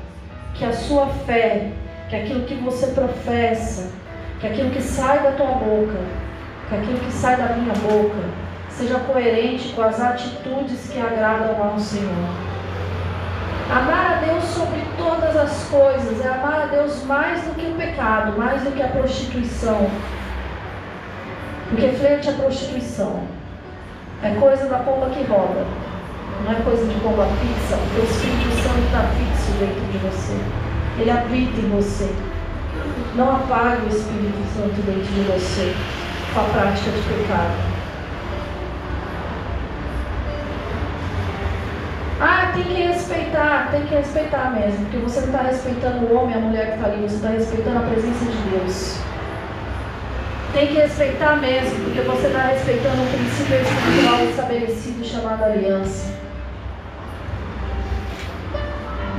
[0.57, 1.71] que a sua fé,
[2.09, 3.91] que aquilo que você professa,
[4.39, 5.99] que aquilo que sai da tua boca,
[6.69, 8.23] que aquilo que sai da minha boca,
[8.69, 12.29] seja coerente com as atitudes que agradam ao Senhor.
[13.69, 17.75] Amar a Deus sobre todas as coisas é amar a Deus mais do que o
[17.75, 19.89] pecado, mais do que a prostituição.
[21.69, 23.23] Porque frente à prostituição
[24.23, 25.65] é coisa da pomba que roda,
[26.43, 30.38] não é coisa de pomba fixa, o Espírito Santo está fixo dentro de você.
[30.99, 32.09] Ele habita em você.
[33.15, 35.73] Não apague o Espírito Santo dentro de você
[36.34, 37.77] com a prática de pecado.
[42.19, 46.35] Ah, tem que respeitar, tem que respeitar mesmo, porque você não está respeitando o homem
[46.35, 48.97] e a mulher que está ali, você está respeitando a presença de Deus.
[50.53, 56.27] Tem que respeitar mesmo, porque você está respeitando o princípio espiritual estabelecido chamado aliança.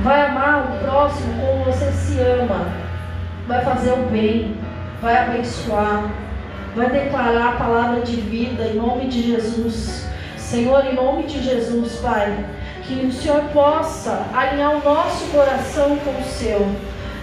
[0.03, 2.67] Vai amar o próximo como você se ama.
[3.47, 4.57] Vai fazer o bem,
[5.01, 6.11] vai abençoar,
[6.75, 10.07] vai declarar a palavra de vida em nome de Jesus.
[10.37, 12.45] Senhor, em nome de Jesus, Pai
[12.89, 16.67] que o Senhor possa alinhar o nosso coração com o seu.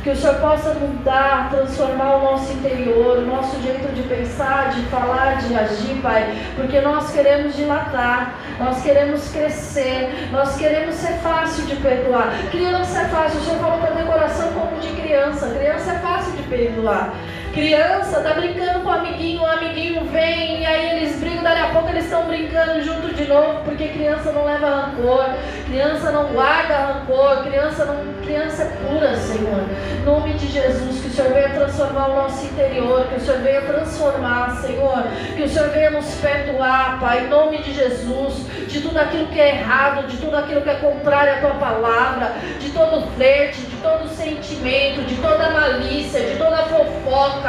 [0.07, 4.83] Que o Senhor possa mudar, transformar o nosso interior, o nosso jeito de pensar, de
[4.83, 6.33] falar, de agir, Pai.
[6.55, 12.33] Porque nós queremos dilatar, nós queremos crescer, nós queremos ser fácil de perdoar.
[12.53, 15.49] Criança é fácil, o Senhor falou para ter coração como de criança.
[15.49, 17.13] Criança é fácil de perdoar.
[17.57, 21.69] Criança tá brincando com o amiguinho, o amiguinho vem, e aí eles brigam, dali a
[21.69, 25.25] pouco eles estão brincando junto de novo, porque criança não leva rancor,
[25.67, 28.17] criança não guarda rancor, criança não.
[28.27, 29.63] Criança é pura, Senhor.
[30.01, 33.39] Em nome de Jesus, que o Senhor venha transformar o nosso interior, que o Senhor
[33.39, 35.05] venha transformar, Senhor,
[35.37, 39.41] que o Senhor venha nos perdoar, Pai, em nome de Jesus, de tudo aquilo que
[39.41, 43.77] é errado, de tudo aquilo que é contrário à tua palavra, de todo flerte, de
[43.77, 47.46] todo sentimento, de toda malícia, de toda fofoca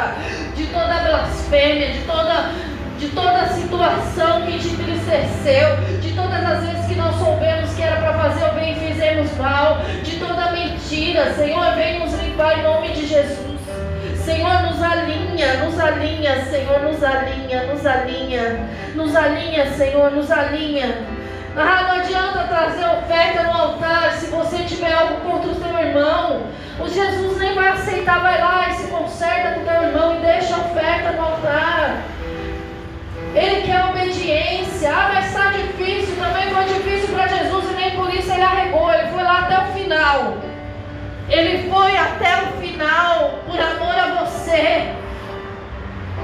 [0.54, 2.50] de toda blasfêmia, de toda,
[2.98, 7.96] de toda situação que te entristeceu, de todas as vezes que nós soubemos que era
[7.96, 11.32] para fazer o bem e fizemos mal, de toda mentira.
[11.34, 13.58] Senhor, vem nos limpar em nome de Jesus.
[14.24, 20.94] Senhor, nos alinha, nos alinha, Senhor, nos alinha, nos alinha, nos alinha, Senhor, nos alinha.
[21.56, 24.27] Ah, não adianta trazer oferta no altar se
[41.30, 44.94] Ele foi até o final por amor a você.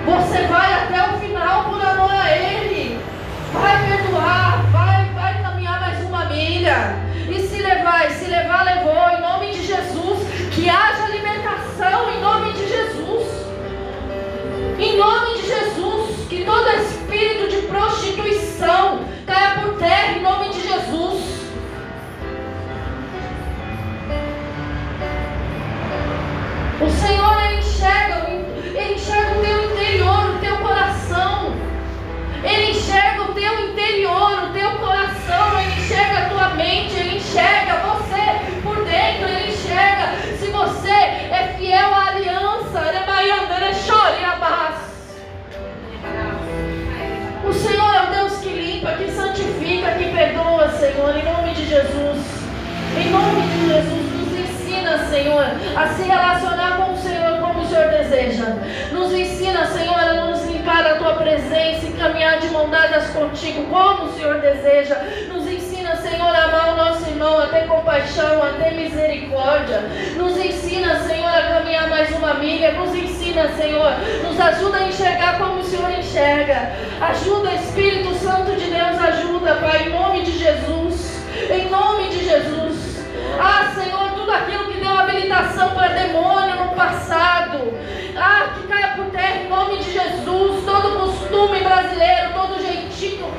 [0.06, 2.98] Você vai até o final por amor a Ele.
[3.52, 6.96] Vai perdoar, vai, vai caminhar mais uma milha.
[7.28, 10.20] E se levar, e se levar, levou, em nome de Jesus.
[10.54, 13.28] Que haja libertação, em nome de Jesus.
[14.78, 16.28] Em nome de Jesus.
[16.30, 21.33] Que todo espírito de prostituição caia por terra, em nome de Jesus.
[33.84, 39.52] Interior, o teu coração, ele enxerga a tua mente, ele enxerga você por dentro, ele
[39.52, 42.44] enxerga se você é fiel à aliança.
[47.46, 51.66] O Senhor é o Deus que limpa, que santifica, que perdoa, Senhor, em nome de
[51.66, 52.24] Jesus.
[52.96, 55.44] Em nome de Jesus, nos ensina, Senhor,
[55.76, 57.23] a se relacionar com o Senhor
[57.64, 58.44] o Senhor deseja.
[58.92, 63.64] Nos ensina, Senhor, a nos limpar a tua presença e caminhar de mão dadas contigo
[63.64, 64.96] como o Senhor deseja.
[65.32, 69.80] Nos ensina, Senhor, a amar o nosso irmão, a ter compaixão, a ter misericórdia.
[70.16, 72.72] Nos ensina, Senhor, a caminhar mais uma milha.
[72.72, 73.92] Nos ensina, Senhor,
[74.22, 76.72] nos ajuda a enxergar como o Senhor enxerga.
[77.00, 81.22] Ajuda, Espírito Santo de Deus, ajuda, Pai, em nome de Jesus.
[81.50, 83.04] Em nome de Jesus.
[83.38, 87.74] Ah, Senhor, tudo aquilo que deu habilitação para demônio no passado.
[88.16, 93.30] Ah, que caia por terra em nome de Jesus, todo costume brasileiro, todo jeitinho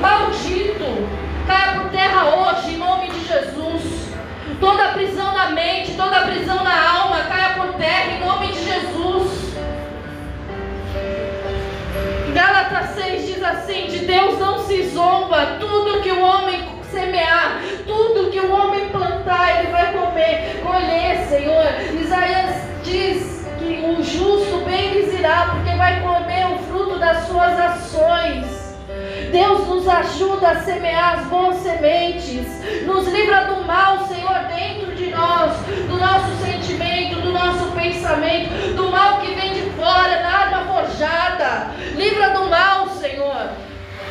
[0.00, 1.08] maldito,
[1.46, 4.12] caia por terra hoje em nome de Jesus.
[4.60, 9.56] Toda prisão na mente, toda prisão na alma, caia por terra em nome de Jesus.
[12.32, 18.30] Gálatas 6 diz assim: De Deus não se zomba, tudo que o homem semear, tudo
[18.30, 21.66] que o homem plantar, ele vai comer, colher, Senhor.
[22.00, 22.54] Isaías
[22.84, 28.62] diz que o justo bem lhes irá, porque vai comer o fruto das suas ações.
[29.32, 32.46] Deus nos ajuda a semear as boas sementes,
[32.84, 35.52] nos livra do mal, Senhor, dentro de nós,
[35.88, 41.70] do nosso sentimento, do nosso pensamento, do mal que vem de fora, da arma forjada.
[41.96, 43.48] Livra do mal, Senhor.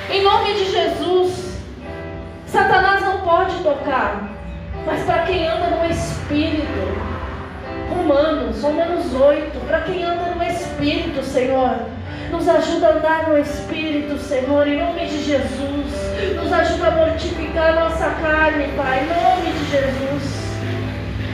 [0.10, 1.51] Em nome de Jesus.
[2.52, 4.30] Satanás não pode tocar,
[4.86, 6.68] mas para quem anda no Espírito,
[7.90, 11.78] Romanos, Romanos 8, para quem anda no Espírito, Senhor,
[12.30, 16.12] nos ajuda a andar no Espírito, Senhor, em nome de Jesus.
[16.36, 20.52] Nos ajuda a mortificar a nossa carne, Pai, em nome de Jesus.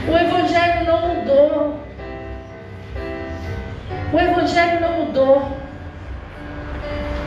[0.06, 1.80] O Evangelho não mudou.
[4.12, 5.67] O Evangelho não mudou.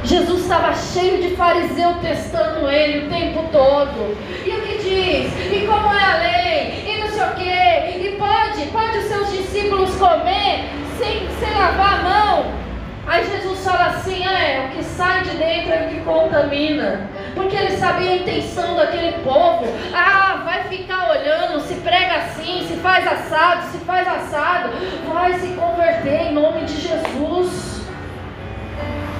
[0.04, 4.18] Jesus estava cheio de fariseu testando ele o tempo todo.
[4.46, 5.54] E o que diz?
[5.54, 6.84] E como é a lei?
[6.88, 8.08] E não sei o quê?
[8.08, 12.62] E pode, pode os seus discípulos comer sem, sem lavar a mão?
[13.08, 17.10] Aí Jesus fala assim: ah, é, o que sai de dentro é o que contamina.
[17.36, 19.66] Porque ele sabia a intenção daquele povo.
[19.94, 24.70] Ah, vai ficar olhando, se prega assim, se faz assado, se faz assado.
[25.14, 27.81] Vai se converter em nome de Jesus.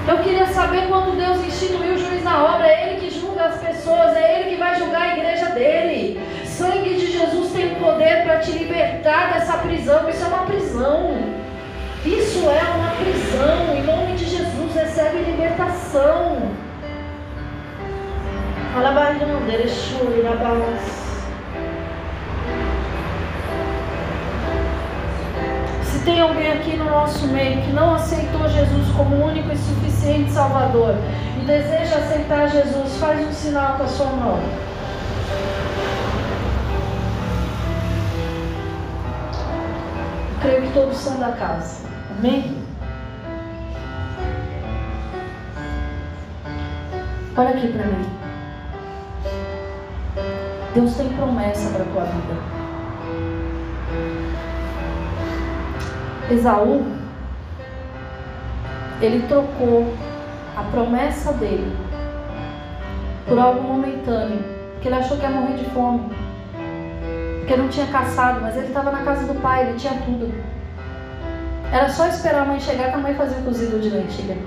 [0.08, 2.68] Eu queria saber quando Deus instituiu o juiz na obra.
[2.68, 6.20] É Ele que julga as pessoas, é Ele que vai julgar a igreja dele.
[6.46, 10.10] Sangue de Jesus tem poder para te libertar dessa prisão.
[10.10, 11.18] Isso é uma prisão.
[12.06, 13.76] Isso é uma prisão.
[13.76, 16.52] Em nome de Jesus, recebe libertação.
[20.80, 21.01] Se
[26.04, 30.96] tem alguém aqui no nosso meio que não aceitou Jesus como único e suficiente Salvador
[31.42, 34.40] e deseja aceitar Jesus, faz um sinal com a sua mão.
[40.42, 41.88] creio que todos são da casa.
[42.18, 42.58] Amém?
[47.38, 48.06] Olha aqui para mim.
[50.74, 52.61] Deus tem promessa para tua vida.
[56.32, 56.86] Esaú,
[59.02, 59.94] ele trocou
[60.56, 61.76] a promessa dele
[63.28, 64.40] por algo momentâneo,
[64.74, 66.10] porque ele achou que ia morrer de fome,
[67.40, 70.34] porque não tinha caçado, mas ele estava na casa do pai, ele tinha tudo.
[71.72, 74.38] Era só esperar a mãe chegar que a mãe fazia o cozido de lentilha.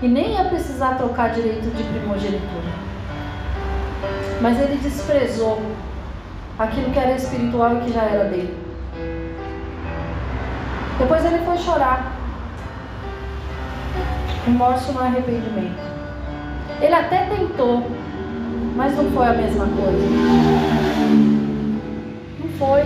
[0.00, 2.72] E nem ia precisar trocar direito de primogenitura.
[4.40, 5.62] Mas ele desprezou
[6.58, 8.61] aquilo que era espiritual e que já era dele.
[11.02, 12.12] Depois ele foi chorar.
[14.46, 15.82] Remorso no arrependimento.
[16.80, 17.84] Ele até tentou,
[18.76, 20.06] mas não foi a mesma coisa.
[22.38, 22.84] Não foi.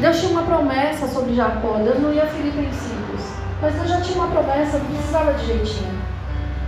[0.00, 3.22] Deus tinha uma promessa sobre Jacó, Deus não ia ferir princípios.
[3.60, 5.98] Mas Deus já tinha uma promessa, não precisava de jeitinho.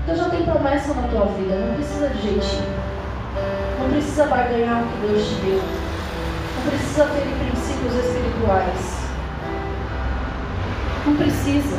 [0.04, 2.74] Deus já tem promessa na tua vida, não precisa de jeitinho.
[3.80, 5.62] Não precisa barganhar o que Deus te deu.
[6.56, 9.05] Não precisa ferir princípios espirituais.
[11.06, 11.76] Não precisa.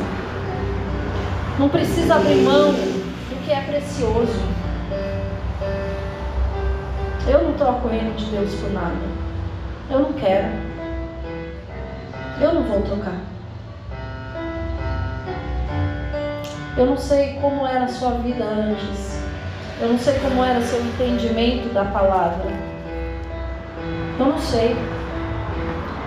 [1.59, 4.39] Não precisa abrir mão do que é precioso.
[7.27, 8.95] Eu não troco o reino de Deus por nada.
[9.89, 10.47] Eu não quero.
[12.39, 13.17] Eu não vou trocar.
[16.77, 19.21] Eu não sei como era a sua vida antes.
[19.81, 22.49] Eu não sei como era seu entendimento da palavra.
[24.17, 24.73] Eu não sei.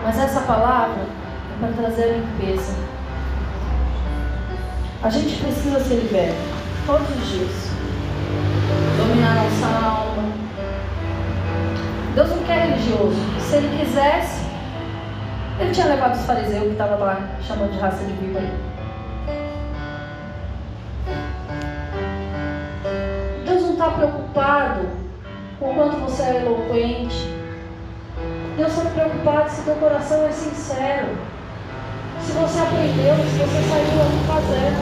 [0.03, 2.80] Mas essa palavra é para trazer limpeza.
[5.03, 6.37] A gente precisa ser liberto
[6.87, 7.71] todos os dias.
[8.99, 10.23] Dominar nossa alma.
[12.15, 13.17] Deus não quer religioso.
[13.41, 14.45] Se ele quisesse,
[15.59, 18.51] ele tinha levado os fariseus que estavam lá chamando de raça de víbora.
[23.47, 24.87] Deus não está preocupado
[25.59, 27.35] com o quanto você é eloquente.
[28.55, 31.17] Deus está preocupado se teu coração é sincero.
[32.23, 34.81] Se você aprendeu, se você saiu fazendo.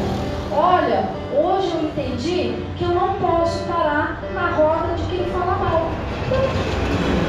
[0.51, 5.90] Olha, hoje eu entendi que eu não posso parar na roda de quem fala mal.
[6.27, 6.43] Então,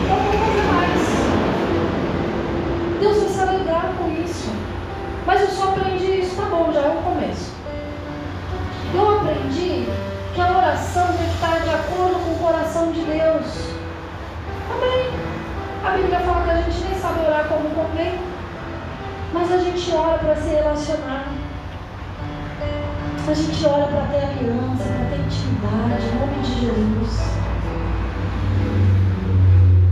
[0.10, 1.04] eu vou fazer mais.
[3.00, 4.50] Deus vai se alegrar com isso.
[5.26, 7.54] Mas eu só aprendi isso, tá bom, já é o começo.
[8.94, 9.88] Eu aprendi
[10.34, 13.46] que a oração tem que estar de acordo com o coração de Deus.
[14.72, 15.10] Amém.
[15.86, 18.20] A Bíblia fala que a gente nem sabe orar como convém,
[19.34, 21.28] mas a gente ora para se relacionar.
[23.28, 27.20] A gente ora para ter aliança, para ter intimidade, em nome de Jesus.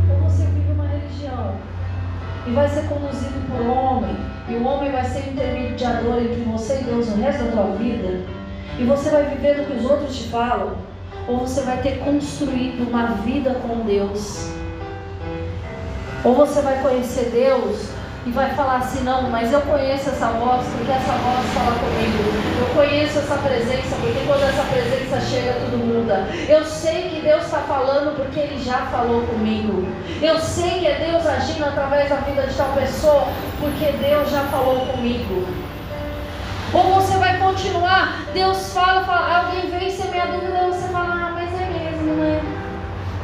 [0.09, 1.55] Ou você vive uma religião
[2.47, 4.18] e vai ser conduzido por homem,
[4.49, 8.22] e o homem vai ser intermediador entre você e Deus no resto da tua vida,
[8.80, 10.76] e você vai viver do que os outros te falam,
[11.27, 14.51] ou você vai ter construído uma vida com Deus.
[16.23, 17.97] Ou você vai conhecer Deus
[18.27, 22.23] e vai falar assim: não, mas eu conheço essa voz porque essa voz fala comigo.
[22.59, 26.27] Eu conheço essa presença porque quando essa presença chega, tudo muda.
[26.49, 29.87] Eu sei que Deus está falando porque Ele já falou comigo.
[30.21, 33.27] Eu sei que é Deus agindo através da vida de tal pessoa
[33.59, 35.47] porque Deus já falou comigo.
[36.73, 41.31] Ou você vai continuar, Deus fala, fala alguém vem ser minha dúvida, você fala, ah,
[41.33, 42.41] mas é mesmo, né?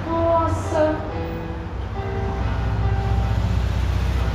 [0.08, 1.13] Nossa.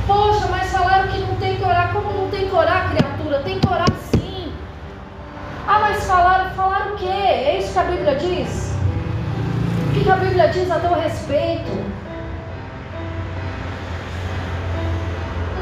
[0.09, 1.93] Poxa, mas falaram que não tem que orar.
[1.93, 3.43] Como não tem que orar, criatura?
[3.43, 4.51] Tem que orar sim.
[5.67, 7.05] Ah, mas falaram, falaram o quê?
[7.05, 8.73] É isso que a Bíblia diz?
[9.87, 11.69] O que a Bíblia diz a teu respeito?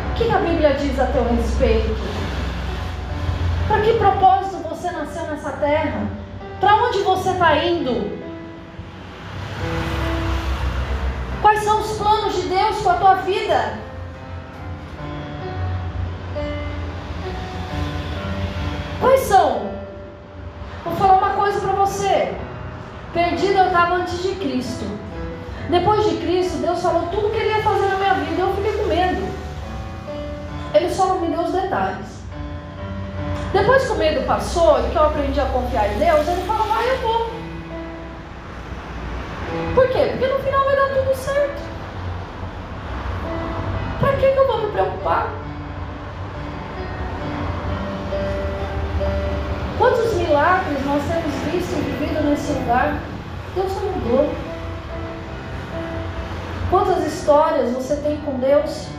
[0.06, 1.98] O que a Bíblia diz a teu respeito?
[3.68, 6.08] Para que propósito você nasceu nessa terra?
[6.62, 8.18] Para onde você está indo?
[11.42, 13.87] Quais são os planos de Deus com a tua vida?
[23.18, 24.86] Perdida eu estava antes de Cristo.
[25.72, 28.42] Depois de Cristo, Deus falou tudo que Ele ia fazer na minha vida.
[28.44, 29.28] Eu fiquei com medo.
[30.76, 32.22] Ele só não me deu os detalhes.
[33.52, 36.68] Depois que o medo passou e que eu aprendi a confiar em Deus, ele falou,
[36.68, 37.32] vai, eu vou.
[39.74, 40.10] Por quê?
[40.12, 41.62] Porque no final vai dar tudo certo.
[44.00, 45.34] Para que eu vou me preocupar?
[50.28, 53.00] Milagres nós temos visto e vivido nesse lugar?
[53.56, 54.30] Deus não mudou.
[56.70, 58.90] Quantas histórias você tem com Deus?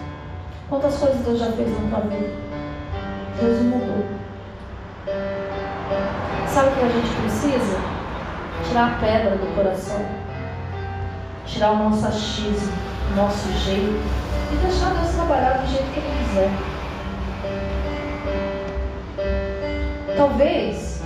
[0.70, 2.30] Quantas coisas Deus já fez na tua vida?
[3.40, 4.06] Deus mudou.
[6.48, 7.78] Sabe o que a gente precisa?
[8.66, 10.04] Tirar a pedra do coração.
[11.46, 12.72] Tirar o nosso achismo,
[13.12, 14.02] o nosso jeito.
[14.50, 16.50] E deixar Deus trabalhar do jeito que Ele quiser.
[20.16, 20.97] Talvez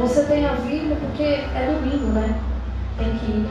[0.00, 2.34] você tenha vindo porque é domingo, né?
[2.98, 3.48] Tem que ir.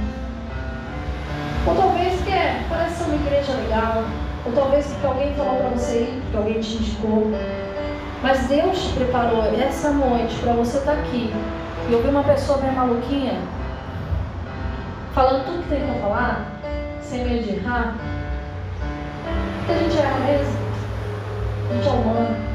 [1.68, 4.04] Ou talvez que é, parece uma igreja legal.
[4.46, 7.32] Ou talvez porque alguém falou para você ir, porque alguém te indicou.
[8.24, 11.34] Mas Deus te preparou essa noite para você estar tá aqui
[11.90, 13.40] e ouvir uma pessoa bem maluquinha
[15.14, 16.46] falando tudo que tem para falar,
[17.02, 17.96] sem medo de errar.
[19.60, 20.58] Porque a gente erra mesmo.
[21.70, 22.49] A gente é humano.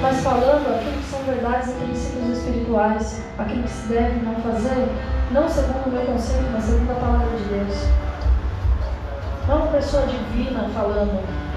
[0.00, 4.88] Mas falando aquilo que são verdades e princípios espirituais, aquilo que se deve não fazer,
[5.32, 7.88] não segundo o meu conceito, mas segundo a palavra de Deus.
[9.48, 11.48] Não uma pessoa divina falando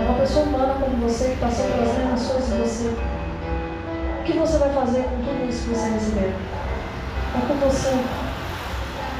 [0.00, 2.88] é uma pessoa humana como você que passou pelas mesmas coisas que você.
[2.88, 6.32] O que você vai fazer com tudo isso que você recebeu?
[6.32, 8.04] É com você.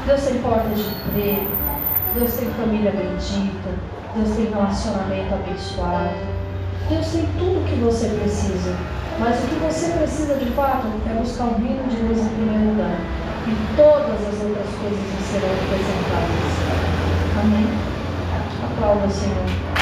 [0.05, 1.51] Deus tem portas de emprego,
[2.13, 3.69] Deus tem família bendita,
[4.15, 6.34] Deus tem relacionamento abençoado.
[6.89, 8.75] Deus tem tudo o que você precisa.
[9.17, 12.71] Mas o que você precisa de fato é buscar o reino de Deus em primeiro
[12.71, 12.99] lugar.
[13.47, 14.99] E todas as outras coisas
[15.31, 16.55] serão acrescentadas.
[17.41, 17.67] Amém?
[18.63, 19.75] Aplauda Senhor.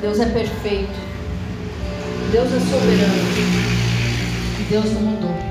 [0.00, 1.08] Deus é perfeito.
[2.30, 3.14] Deus é soberano.
[4.58, 5.47] E Deus não mudou.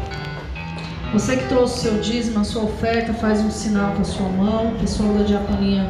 [1.14, 4.76] Você que trouxe seu dízimo, a sua oferta, faz um sinal com a sua mão.
[4.80, 5.90] Pessoal da diaconia